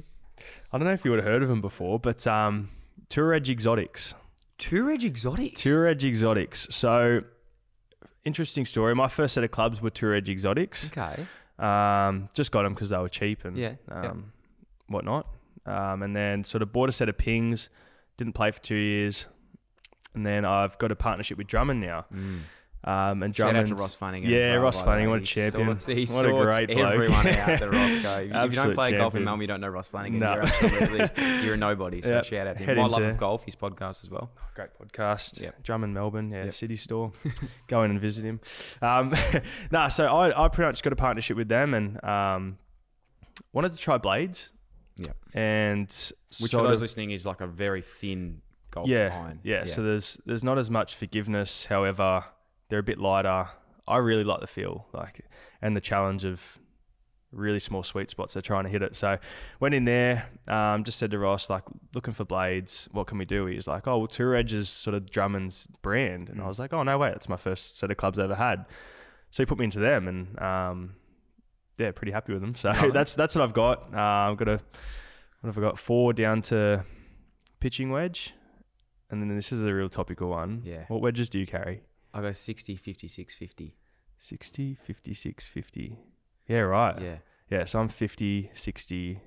[0.72, 2.70] I don't know if you would have heard of them before, but um,
[3.08, 4.14] Tour Edge Exotics.
[4.56, 5.62] Tour Edge Exotics.
[5.62, 6.66] Tour Edge Exotics.
[6.70, 7.20] So
[8.24, 8.94] interesting story.
[8.94, 10.90] My first set of clubs were Tour Edge Exotics.
[10.96, 11.26] Okay.
[11.58, 14.12] Um, just got them because they were cheap and Yeah, um, yeah.
[14.88, 15.26] Whatnot.
[15.66, 17.68] Um, and then sort of bought a set of pings.
[18.16, 19.26] Didn't play for two years.
[20.14, 22.06] And then I've got a partnership with Drummond now.
[22.12, 22.40] Mm.
[22.84, 23.66] Um, and Shout out Drummond.
[23.68, 24.30] to Ross Flanagan.
[24.30, 25.16] Yeah, well, Ross by the Flanagan, way.
[25.18, 25.78] what a champion.
[25.78, 26.92] Sorts, he What a great bloke.
[26.94, 27.60] everyone out.
[27.60, 28.28] The Roscoe.
[28.44, 29.24] If you don't play golf in.
[29.24, 30.20] Melbourne, you don't know Ross Flanagan.
[30.20, 30.34] No.
[30.34, 32.00] You're absolutely you're a nobody.
[32.00, 32.24] So Yep.
[32.24, 32.82] shout out to Head him.
[32.84, 33.44] My love of golf.
[33.44, 34.30] His podcast as well.
[34.54, 35.42] Great podcast.
[35.42, 35.62] Yep.
[35.64, 36.30] Drummond, Melbourne.
[36.30, 36.54] Yeah, Yep.
[36.54, 37.12] City Store.
[37.66, 38.40] Go in and visit him.
[38.80, 39.12] Um,
[39.72, 42.58] nah, so I, I pretty much got a partnership with them and um,
[43.52, 44.50] wanted to try blades.
[44.98, 45.12] Yeah.
[45.34, 45.88] and
[46.40, 49.40] Which for those of- listening is like a very thin golf yeah, iron.
[49.42, 51.66] Yeah, so there's there's not as much forgiveness.
[51.66, 52.24] However,
[52.68, 53.48] they're a bit lighter.
[53.86, 55.24] I really like the feel, like,
[55.62, 56.58] and the challenge of
[57.30, 58.96] really small sweet spots they're trying to hit it.
[58.96, 59.18] So
[59.60, 61.62] went in there, um, just said to Ross, like,
[61.94, 62.88] looking for blades.
[62.92, 63.46] What can we do?
[63.46, 66.72] He's like, oh, well, Tour Edge is sort of Drummond's brand, and I was like,
[66.72, 68.66] oh no way, that's my first set of clubs I ever had.
[69.30, 70.94] So he put me into them, and um,
[71.78, 72.54] yeah, pretty happy with them.
[72.54, 72.92] So Nice.
[72.92, 73.94] that's that's what I've got.
[73.94, 74.60] Uh, I've got a
[75.40, 75.78] what have I got?
[75.78, 76.84] Four down to
[77.60, 78.34] pitching wedge.
[79.10, 80.62] And then this is a real topical one.
[80.64, 80.84] Yeah.
[80.88, 81.82] What wedges do you carry?
[82.12, 83.76] I go 60, 56, 50.
[84.18, 85.98] 60, 56, 50.
[86.46, 87.00] Yeah, right.
[87.00, 87.16] Yeah.
[87.50, 89.20] Yeah, so I'm 50, 60,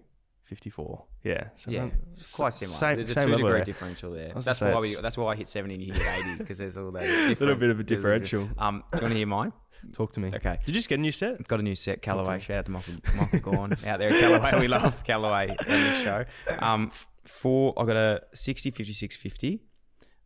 [0.44, 1.06] 54.
[1.24, 1.44] Yeah.
[1.56, 2.78] So yeah, it's quite similar.
[2.78, 3.64] Same, there's a two degree there.
[3.64, 4.34] differential there.
[4.36, 4.96] That's why we.
[4.96, 7.04] That's why I hit seventy and you hit eighty because there's all that.
[7.40, 8.50] Little bit of a differential.
[8.58, 9.54] Um, do you want to hear mine?
[9.94, 10.32] Talk to me.
[10.34, 10.58] Okay.
[10.66, 11.48] Did you just get a new set?
[11.48, 12.40] Got a new set, Callaway.
[12.40, 14.60] Shout out to Michael, Michael Gorn out there at Callaway.
[14.60, 16.26] We love Callaway on this show.
[16.60, 16.92] Um,
[17.26, 19.60] four, I got a 60, 56, 50.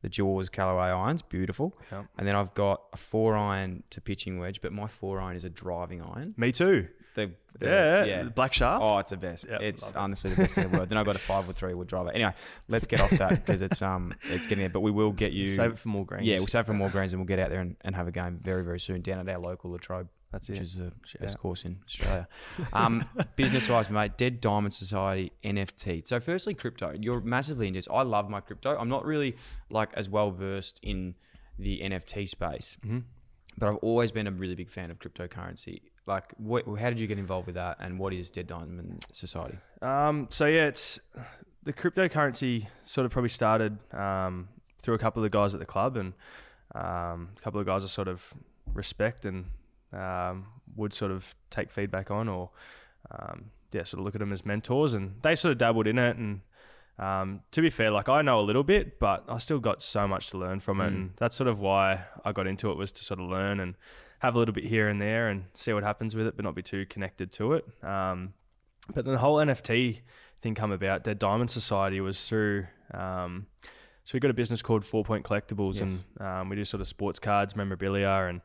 [0.06, 1.76] The Jaws Callaway irons, beautiful.
[1.92, 2.04] Yeah.
[2.16, 5.46] And then I've got a four iron to pitching wedge, but my four iron is
[5.46, 6.36] a driving iron.
[6.38, 6.90] Me too.
[7.16, 7.66] The, the
[8.06, 8.84] Yeah, Black Shaft.
[8.84, 9.48] Oh, it's the best.
[9.50, 9.98] Yep, it's love it.
[9.98, 10.90] honestly the best in the world.
[10.90, 12.12] Then I've got a five wood three wood driver.
[12.12, 12.36] Anyway,
[12.68, 14.70] let's get off that because it's um it's getting there.
[14.70, 16.28] But we will get you Save it for more greens.
[16.28, 18.08] Yeah, we'll save it for more greens and we'll get out there and, and have
[18.08, 20.08] a game very very soon down at our local Latrobe.
[20.36, 20.64] That's which it.
[20.64, 21.42] is the Shout best out.
[21.42, 22.28] course in Australia.
[22.74, 23.06] Um,
[23.38, 26.06] business wise, mate, Dead Diamond Society NFT.
[26.06, 26.94] So, firstly, crypto.
[27.00, 27.88] You're massively into this.
[27.92, 28.78] I love my crypto.
[28.78, 29.38] I'm not really
[29.70, 31.16] like as well versed in
[31.58, 33.00] the NFT space, Mm-hmm.
[33.58, 35.82] but I've always been a really big fan of cryptocurrency.
[36.06, 39.58] Like, what, how did you get involved with that, and what is Dead Diamond Society?
[39.82, 41.00] Um, so yeah, it's
[41.64, 44.50] the cryptocurrency sort of probably started um,
[44.82, 46.14] through a couple of the guys at the club and
[46.76, 48.34] um, a couple of guys I sort of
[48.74, 49.46] respect and
[49.96, 52.50] um, would sort of take feedback on or
[53.12, 55.98] um, yeah, sort of look at them as mentors and they sort of dabbled in
[56.00, 56.42] it and
[56.98, 60.08] um, to be fair, like I know a little bit, but I still got so
[60.08, 60.88] much to learn from it, Mm.
[60.96, 63.76] and that's sort of why I got into it was to sort of learn and
[64.20, 66.56] have a little bit here and there and see what happens with it, but not
[66.56, 67.66] be too connected to it.
[67.84, 68.34] Um,
[68.94, 70.00] but then the whole NFT
[70.40, 71.04] thing come about.
[71.04, 72.68] Dead Diamond Society was through.
[72.94, 73.48] Um,
[74.06, 75.82] so we got a business called Four Point Collectibles, Yes.
[76.18, 78.42] and um, we do sort of sports cards, memorabilia, and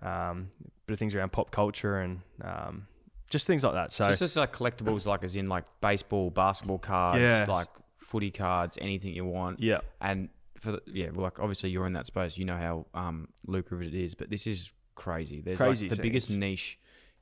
[0.00, 0.48] um,
[0.90, 2.86] bit of things around pop culture and um,
[3.30, 3.92] just things like that.
[3.92, 7.44] So So, it's just like collectibles, like as in like baseball, basketball cards, Yeah.
[7.48, 7.68] like
[7.98, 9.60] footy cards, anything you want.
[9.60, 10.28] yeah, And
[10.58, 13.94] for the, yeah, well, like obviously you're in that space, you know how um, lucrative
[13.94, 14.14] it is.
[14.14, 15.40] But this is crazy.
[15.40, 16.78] There's Crazy like the biggest niche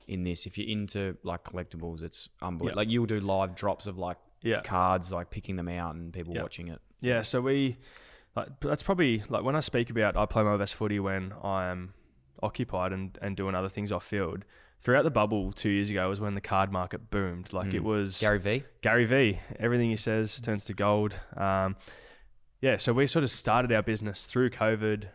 [0.07, 0.45] in this.
[0.45, 2.69] If you're into like collectibles, it's unbelievable.
[2.71, 2.75] Yeah.
[2.75, 4.61] Like you'll do live drops of like yeah.
[4.61, 6.41] cards, like picking them out and people Yeah.
[6.41, 6.79] watching it.
[7.01, 7.77] Yeah, so we
[8.35, 11.93] like that's probably like when I speak about I play my best footy when I'm
[12.41, 14.45] occupied and, and doing other things off field.
[14.81, 17.51] Throughout the bubble two years ago was when the card market boomed.
[17.51, 17.85] Like it Mm.
[17.85, 18.63] was Gary V.
[18.81, 19.39] Gary V.
[19.59, 21.19] Everything he says turns to gold.
[21.35, 21.75] Um,
[22.61, 25.05] yeah, so we sort of started our business through COVID.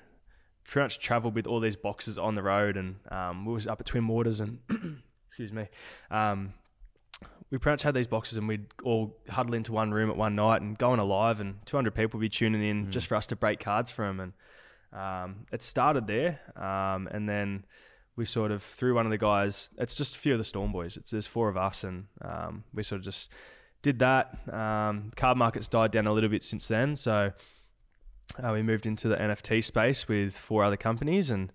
[0.67, 3.81] Pretty much travelled with all these boxes on the road, and um, we was up
[3.81, 4.59] at Twin Waters, and
[5.29, 5.69] excuse me,
[6.11, 6.55] um,
[7.51, 10.35] we pretty much had these boxes, and we'd all huddle into one room at one
[10.35, 13.15] night and go on a live, and 200 people would be tuning in just for
[13.15, 14.33] us to break cards for them, and
[14.95, 17.65] um, it started there, um, and then
[18.17, 19.71] we sort of through one of the guys.
[19.79, 20.97] It's just a few of the Storm boys.
[20.97, 23.31] It's there's four of us, and um, we sort of just
[23.83, 24.39] did that.
[24.53, 27.33] Um, card market's died down a little bit since then, so
[28.43, 31.53] uh, we moved into the NFT space with four other companies, and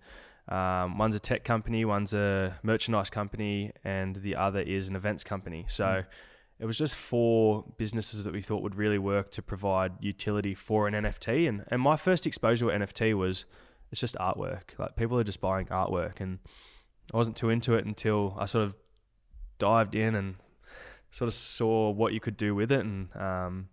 [0.48, 5.24] um, one's a tech company, one's a merchandise company, and the other is an events
[5.24, 5.64] company.
[5.68, 6.04] So.
[6.60, 10.86] It was just four businesses that we thought would really work to provide utility for
[10.86, 11.48] an NFT.
[11.48, 13.46] And, and my first exposure to NFT was
[13.90, 14.78] it's just artwork.
[14.78, 16.20] Like people are just buying artwork.
[16.20, 16.38] And
[17.14, 18.74] I wasn't too into it until I sort of
[19.58, 20.34] dived in and
[21.10, 22.84] sort of saw what you could do with it.
[22.84, 23.68] And um,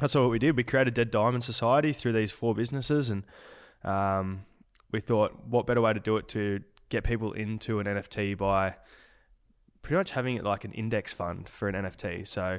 [0.00, 0.56] that's all what we did.
[0.56, 3.10] We created Dead Diamond Society through these four businesses.
[3.10, 3.24] And
[3.84, 4.44] um,
[4.90, 8.74] we thought, what better way to do it to get people into an NFT by
[9.84, 12.26] pretty much having it like an index fund for an NFT.
[12.26, 12.58] So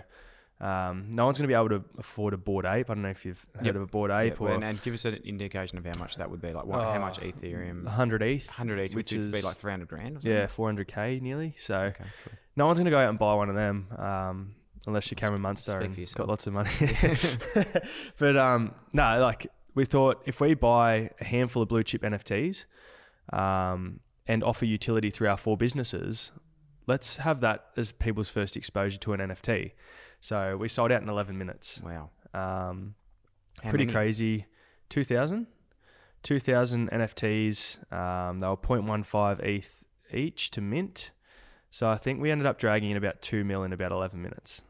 [0.62, 2.90] um, no one's going to be able to afford a Bored Ape.
[2.90, 3.76] I don't know if you've heard Yep.
[3.76, 6.16] of a Bored Ape Yeah, or and, and give us an indication of how much
[6.16, 6.54] that would be.
[6.54, 7.84] Like what, how much Ethereum?
[7.84, 10.32] 100 ETH, 100 each, which, which would be like 300 grand or something.
[10.32, 11.56] yeah, 400k nearly.
[11.60, 12.34] So Okay, cool.
[12.56, 14.56] no one's going to go out and buy one of them um,
[14.88, 16.70] unless you're Cameron Munster and got lots of money.
[18.18, 22.64] but um, no, like we thought if we buy a handful of blue chip NFTs
[23.34, 26.32] um, and offer utility through our four businesses,
[26.88, 29.72] let's have that as people's first exposure to an NFT.
[30.22, 31.82] So we sold out in 11 minutes.
[31.84, 32.10] Wow.
[32.34, 32.96] Um,
[33.62, 33.94] pretty many?
[33.94, 34.46] crazy.
[34.90, 35.48] 2,000?
[36.24, 37.94] 2,000 NFTs.
[37.94, 39.84] Um, they were 0.15 ETH
[40.14, 41.12] each to mint.
[41.72, 44.62] So I think we ended up dragging in about 2 mil in about 11 minutes.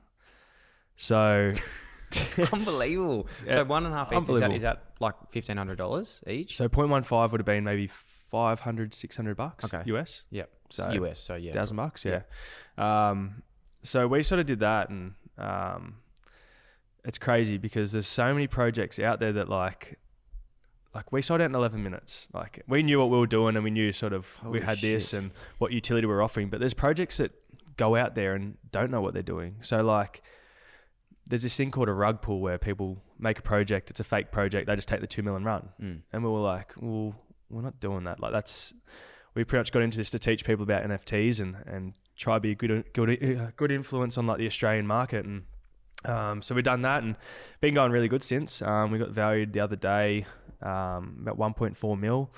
[0.98, 1.54] So
[2.54, 3.28] Unbelievable.
[3.46, 6.56] Yeah, So one and a half ETH, is that, that like fifteen hundred dollars each?
[6.56, 7.90] so 0.15 would have been maybe
[8.36, 9.82] 500, 600 bucks Okay.
[9.94, 10.24] US.
[10.30, 10.50] Yep.
[10.70, 11.20] So US.
[11.20, 11.54] So yeah.
[11.54, 12.04] thousand bucks.
[12.04, 12.24] Yeah.
[12.78, 13.44] Um,
[13.82, 15.96] so we sort of did that, and um,
[17.06, 20.00] it's crazy because there's so many projects out there that like,
[20.94, 22.28] like we sold out in 11 minutes.
[22.34, 24.80] Like we knew what we were doing, and we knew sort of we Holy had
[24.80, 26.50] this and what utility we're offering.
[26.50, 27.32] But there's projects that
[27.78, 29.56] go out there and don't know what they're doing.
[29.62, 30.22] So like.
[31.28, 33.90] There's this thing called a rug pull where people make a project.
[33.90, 34.68] It's a fake project.
[34.68, 35.70] They just take the two mil and run.
[35.82, 36.02] Mm.
[36.14, 37.16] And we were like, well,
[37.50, 38.20] we're not doing that.
[38.20, 38.74] Like that's
[39.34, 42.40] we pretty much got into this to teach people about NFTs and and try to
[42.40, 45.44] be a good good uh, good influence on like the Australian market and
[46.06, 47.16] um, so we've done that and
[47.62, 48.62] been going really good since.
[48.62, 50.26] Um, we got valued the other day
[50.62, 52.30] um, about 1.4 mil.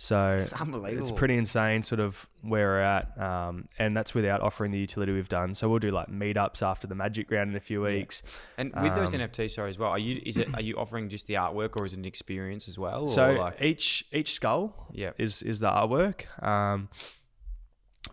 [0.00, 1.02] So It's unbelievable.
[1.02, 5.10] it's pretty insane, sort of where we're at, um, and that's without offering the utility
[5.12, 5.54] we've done.
[5.54, 8.22] So we'll do like meetups after the Magic Round in a few weeks.
[8.56, 11.08] And with those Um, NFTs, sorry, as well, are you is it are you offering
[11.08, 13.08] just the artwork or is it an experience as well?
[13.08, 15.10] So or like, each each skull Yeah.
[15.18, 16.88] is is the artwork um,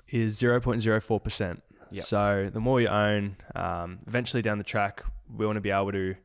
[0.10, 1.62] is zero point zero four percent.
[1.92, 2.04] Yep.
[2.04, 5.92] So the more you own, um, eventually down the track, we want to be able
[5.92, 6.16] to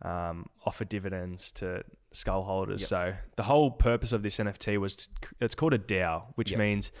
[0.00, 2.80] um, offer dividends to skull holders.
[2.82, 2.88] Yep.
[2.88, 5.08] So the whole purpose of this NFT was to,
[5.40, 6.58] it's called a DAO, which Yep.
[6.60, 6.92] means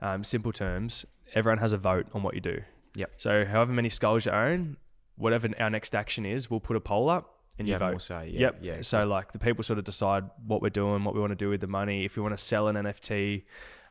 [0.00, 1.04] um, simple terms,
[1.34, 2.62] everyone has a vote on what you do.
[2.96, 3.12] Yep.
[3.16, 4.76] So however many skulls you own,
[5.16, 8.02] whatever our next action is, we'll put a poll up and You more vote.
[8.02, 8.58] say, yeah, yep.
[8.62, 11.36] yeah, So like the people sort of decide what we're doing, what we want to
[11.36, 12.04] do with the money.
[12.04, 13.44] If we want to sell an NFT,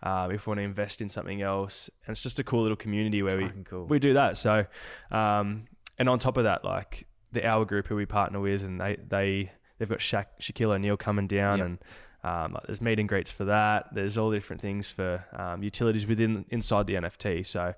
[0.03, 2.75] um, if we want to invest in something else, and it's just a cool little
[2.75, 3.85] community where It's we cool.
[3.85, 4.35] we do that.
[4.37, 4.65] So,
[5.11, 5.65] um,
[5.99, 8.97] and on top of that, like the Hour Group who we partner with, and they
[9.07, 9.51] they
[9.81, 11.65] they've got Sha- Shaquille O'Neal coming down, Yep.
[11.67, 11.77] and
[12.23, 13.87] um, there's meet and greets for that.
[13.93, 17.45] There's all different things for um, utilities within inside the NFT.
[17.47, 17.73] So,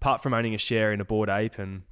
[0.00, 1.82] apart from owning a share in a Bored Ape and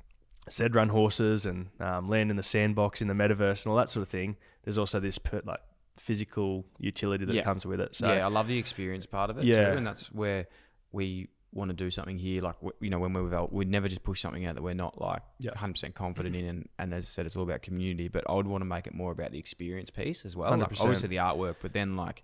[0.49, 3.91] ZED RUN horses and um, land in the sandbox in the metaverse and all that
[3.91, 5.59] sort of thing, there's also this per, like
[5.99, 7.43] physical utility that Yeah.
[7.43, 7.97] comes with it.
[7.97, 9.71] So yeah, I love the experience part of it Yeah.
[9.73, 10.47] too, and that's where
[10.93, 12.43] we want to do something here.
[12.43, 15.01] Like you know, when we're out, we'd never just push something out that we're not
[15.01, 15.51] like Yeah.
[15.51, 16.45] 100 percent confident mm-hmm.
[16.45, 16.51] in.
[16.51, 18.09] And, and as I said, it's all about community.
[18.09, 20.51] But I would want to make it more about the experience piece as well.
[20.57, 20.81] Like 100%.
[20.81, 22.23] obviously the artwork, but then like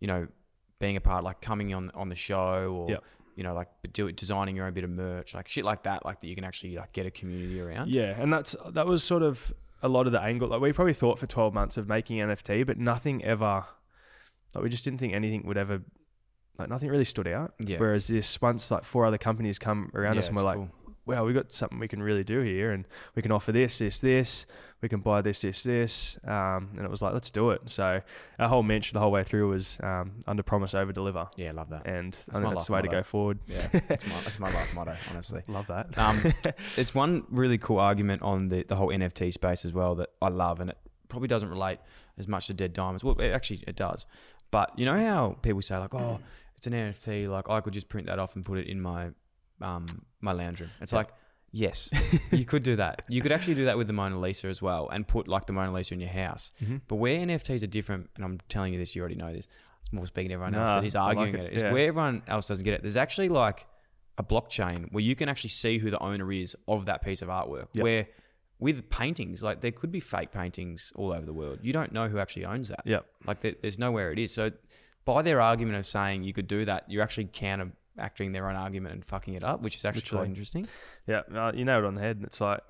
[0.00, 0.26] you know,
[0.80, 2.90] being a part, like coming on on the show or.
[2.90, 2.98] Yeah.
[3.34, 6.20] You know, like do, designing your own bit of merch, like shit like that, like
[6.20, 7.88] that you can actually like get a community around.
[7.88, 10.48] Yeah, and that's that was sort of a lot of the angle.
[10.48, 13.64] Like we probably thought for twelve months of making NFT, but nothing ever.
[14.54, 15.80] Like we just didn't think anything would ever.
[16.62, 17.54] Like nothing really stood out.
[17.58, 17.78] Yeah.
[17.78, 20.70] Whereas this, once like four other companies come around Yeah, us and we're like, cool.
[21.06, 22.86] wow, we got something we can really do here, and
[23.16, 24.46] we can offer this, this, this.
[24.80, 26.18] We can buy this, this, this.
[26.24, 27.62] Um, and it was like, let's do it.
[27.66, 28.00] So
[28.38, 31.28] our whole mention the whole way through was um, under promise, over deliver.
[31.36, 31.86] Yeah, I love that.
[31.86, 33.38] And That's I think my that's the way to go forward.
[33.46, 35.42] Yeah, that's my that's my life motto, honestly.
[35.48, 35.96] Love that.
[35.96, 36.32] Um,
[36.76, 40.28] it's one really cool argument on the, the whole NFT space as well that I
[40.28, 41.78] love, and it probably doesn't relate
[42.18, 43.04] as much to Dead Diamonds.
[43.04, 44.04] Well, it actually it does,
[44.50, 46.18] but you know how people say like, "Oh,
[46.62, 47.28] it's an NFT.
[47.28, 49.10] Like I could just print that off and put it in my
[49.60, 49.86] um
[50.20, 51.08] my lounge room." It's like,
[51.50, 51.90] yes,
[52.30, 53.02] you could do that.
[53.08, 55.52] You could actually do that with the Mona Lisa as well, and put like the
[55.52, 56.52] Mona Lisa in your house.
[56.62, 56.76] Mm-hmm.
[56.86, 59.48] But where NFTs are different, and I'm telling you this, you already know this.
[59.80, 61.52] It's more speaking to everyone else Nah, that is arguing like it, it.
[61.54, 61.72] Is yeah.
[61.72, 62.82] where everyone else doesn't get it.
[62.82, 63.66] There's actually like
[64.18, 67.28] a blockchain where you can actually see who the owner is of that piece of
[67.28, 67.66] artwork.
[67.72, 67.82] Yep.
[67.82, 68.06] Where
[68.60, 71.58] with paintings, like there could be fake paintings all over the world.
[71.62, 72.82] You don't know who actually owns that.
[72.84, 73.04] Yep.
[73.26, 74.32] Like there, there's nowhere it is.
[74.32, 74.52] So
[75.04, 78.94] by their argument of saying you could do that, you're actually counteracting their own argument
[78.94, 80.66] and fucking it up, which is actually quite interesting.
[81.06, 82.20] Yeah, no, you know it on the head.
[82.24, 82.60] It's like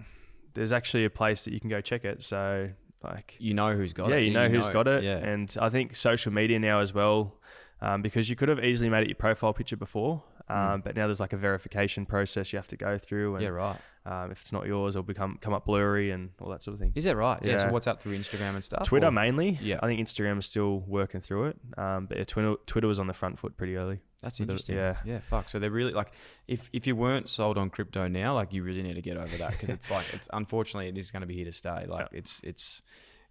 [0.55, 2.23] there's actually a place that you can go check it.
[2.23, 2.71] So
[3.03, 4.15] like You know who's got it.
[4.15, 4.25] yeah, it.
[4.25, 5.03] you know who's got it.
[5.03, 5.17] Yeah.
[5.17, 7.39] And I think social media now as well,
[7.81, 11.07] um, because you could have easily made it your profile picture before, um, but now
[11.07, 13.35] there's like a verification process you have to go through.
[13.37, 13.47] And, Mm.
[13.47, 13.77] yeah, right.
[14.05, 16.81] Um, if it's not yours, it'll become come up blurry and all that sort of
[16.81, 16.93] thing.
[16.97, 17.39] Is that right?
[17.43, 17.59] Yeah.
[17.59, 18.83] So what's up through Instagram and stuff?
[18.85, 19.59] Twitter or- mainly.
[19.63, 19.79] Yeah.
[19.81, 21.57] I think Instagram is still working through it.
[21.79, 24.01] Um, but yeah, Twitter, Twitter was on the front foot pretty early.
[24.21, 24.77] That's interesting.
[24.77, 24.97] yeah.
[25.05, 25.49] yeah, fuck.
[25.49, 26.13] So they're really like,
[26.49, 29.37] if if you weren't sold on crypto now, like you really need to get over
[29.37, 31.87] that because it's like it's unfortunately it is going to be here to stay.
[31.89, 32.83] Like it's it's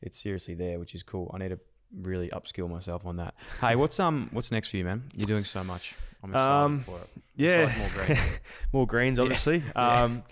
[0.02, 1.30] it's seriously there, which is cool.
[1.34, 1.60] I need to
[2.02, 3.34] really upskill myself on that.
[3.60, 5.04] Hey, what's um what's next for you, man?
[5.18, 5.96] You're doing so much.
[6.24, 7.10] I'm excited Um, for it.
[7.36, 8.18] Yeah, Besides more green.
[8.74, 9.64] more greens, obviously.
[9.76, 10.04] Yeah.
[10.04, 10.24] Um,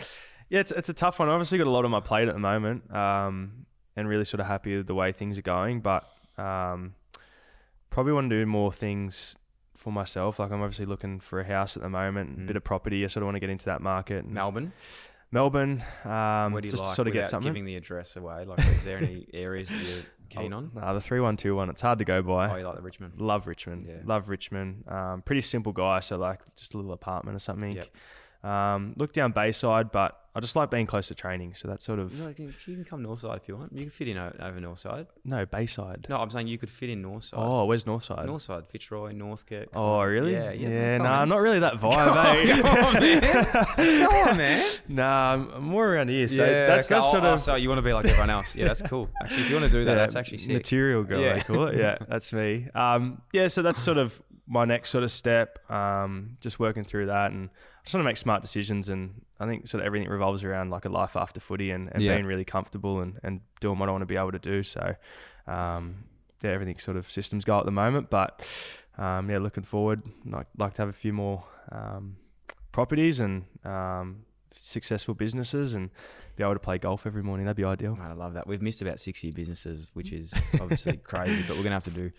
[0.50, 1.28] yeah, it's it's a tough one.
[1.30, 4.40] I've obviously, got a lot on my plate at the moment, um, and really sort
[4.42, 5.82] of happy with the way things are going.
[5.82, 6.04] But
[6.38, 6.96] um,
[7.90, 9.36] probably want to do more things
[9.76, 10.40] for myself.
[10.40, 12.48] Like I'm obviously looking for a house at the moment, a Mm.
[12.48, 13.04] bit of property.
[13.04, 14.26] I sort of want to get into that market.
[14.28, 14.74] Melbourne.
[15.32, 16.96] Melbourne, um, Where do you just like?
[16.96, 17.48] sort of get something.
[17.54, 18.46] Giving the address away.
[18.46, 20.72] Like, is there any areas that you're keen on?
[20.74, 21.70] Nah, the three one two one.
[21.70, 22.52] It's hard to go by.
[22.52, 23.14] Oh, you like the Richmond?
[23.22, 23.86] Love Richmond.
[23.88, 23.98] Yeah.
[24.06, 24.86] Love Richmond.
[24.88, 26.00] Um, pretty simple guy.
[26.00, 27.74] So like just a little apartment or something.
[27.74, 27.88] Yep.
[28.44, 31.56] Um, look down Bayside, but I just like being close to training.
[31.56, 33.74] So that's sort of You, you can- come north side if you want.
[33.74, 35.08] You can fit in over north side.
[35.26, 36.06] no Bayside.
[36.08, 37.40] No, I'm saying you could fit in north side.
[37.42, 38.26] Oh, where's Northside?
[38.28, 39.70] north side, Fitzroy, Northcote.
[39.74, 40.32] Oh, really?
[40.34, 40.70] Yeah, yeah.
[40.70, 40.98] yeah.
[40.98, 42.62] come nah, not really that vibe, eh?
[42.62, 43.46] Come on, man.
[44.08, 44.64] Come on, man.
[44.88, 46.28] nah, I'm I'm more around here.
[46.28, 46.96] So yeah, that's okay.
[46.96, 48.56] that's Oh, sort oh, of so you want to be like everyone else?
[48.56, 49.10] Yeah, that's cool.
[49.22, 50.54] Actually, if you want to do that, Yeah, that's actually sick.
[50.54, 51.34] Material girl, Yeah.
[51.34, 51.78] they call it.
[51.78, 52.68] Yeah, that's me.
[52.76, 54.22] Um, yeah, so that's sort of
[54.52, 55.60] my next sort of step.
[55.72, 58.90] Um, just working through that, and I just want to make smart decisions.
[58.90, 62.04] And I think sort of everything revolves around like a life after footy and, and
[62.04, 62.16] Yeah.
[62.16, 64.64] being really comfortable and, and doing what I want to be able to do.
[64.64, 64.96] So,
[65.48, 66.04] um,
[66.42, 68.42] yeah, everything sort of systems go at the moment, but
[68.98, 70.02] um, yeah, looking forward.
[70.26, 72.18] Like like to have a few more um,
[72.72, 74.24] properties and um,
[74.54, 75.90] successful businesses and
[76.36, 77.46] be able to play golf every morning.
[77.46, 77.98] That'd be ideal.
[78.02, 78.48] I love that.
[78.48, 81.84] We've missed about six year businesses, which is obviously crazy, but we're going to have
[81.86, 82.12] to do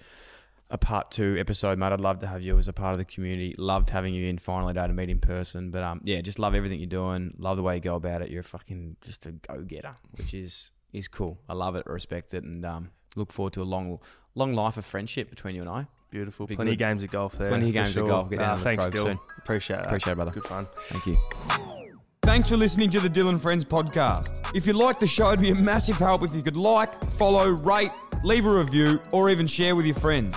[0.71, 1.93] a part two episode, mate.
[1.93, 3.55] I'd love to have you as a part of the community.
[3.59, 5.71] Loved having you in finally day to meet in person.
[5.71, 7.35] But um, yeah, just love everything you're doing.
[7.39, 8.31] Love the way you go about it.
[8.31, 11.39] You're a fucking just a go getter, which is is cool.
[11.49, 13.99] I love it, respect it, and um, look forward to a long
[14.35, 15.87] long life of friendship between you and I.
[16.11, 16.47] Beautiful.
[16.47, 16.75] Be Plenty good.
[16.75, 17.49] of games of golf there.
[17.49, 18.31] Plenty of for games of golf.
[18.31, 19.07] Get down Nah, on thanks, Trove Dyl.
[19.11, 19.19] soon.
[19.39, 19.87] Appreciate that.
[19.87, 20.33] Appreciate it, brother.
[20.33, 20.67] Good fun.
[20.89, 21.15] Thank you.
[22.23, 24.55] Thanks for listening to the Dyl & Friends podcast.
[24.55, 27.51] If you like the show, it'd be a massive help if you could like, follow,
[27.63, 27.93] rate,
[28.25, 30.37] leave a review, or even share with your friends.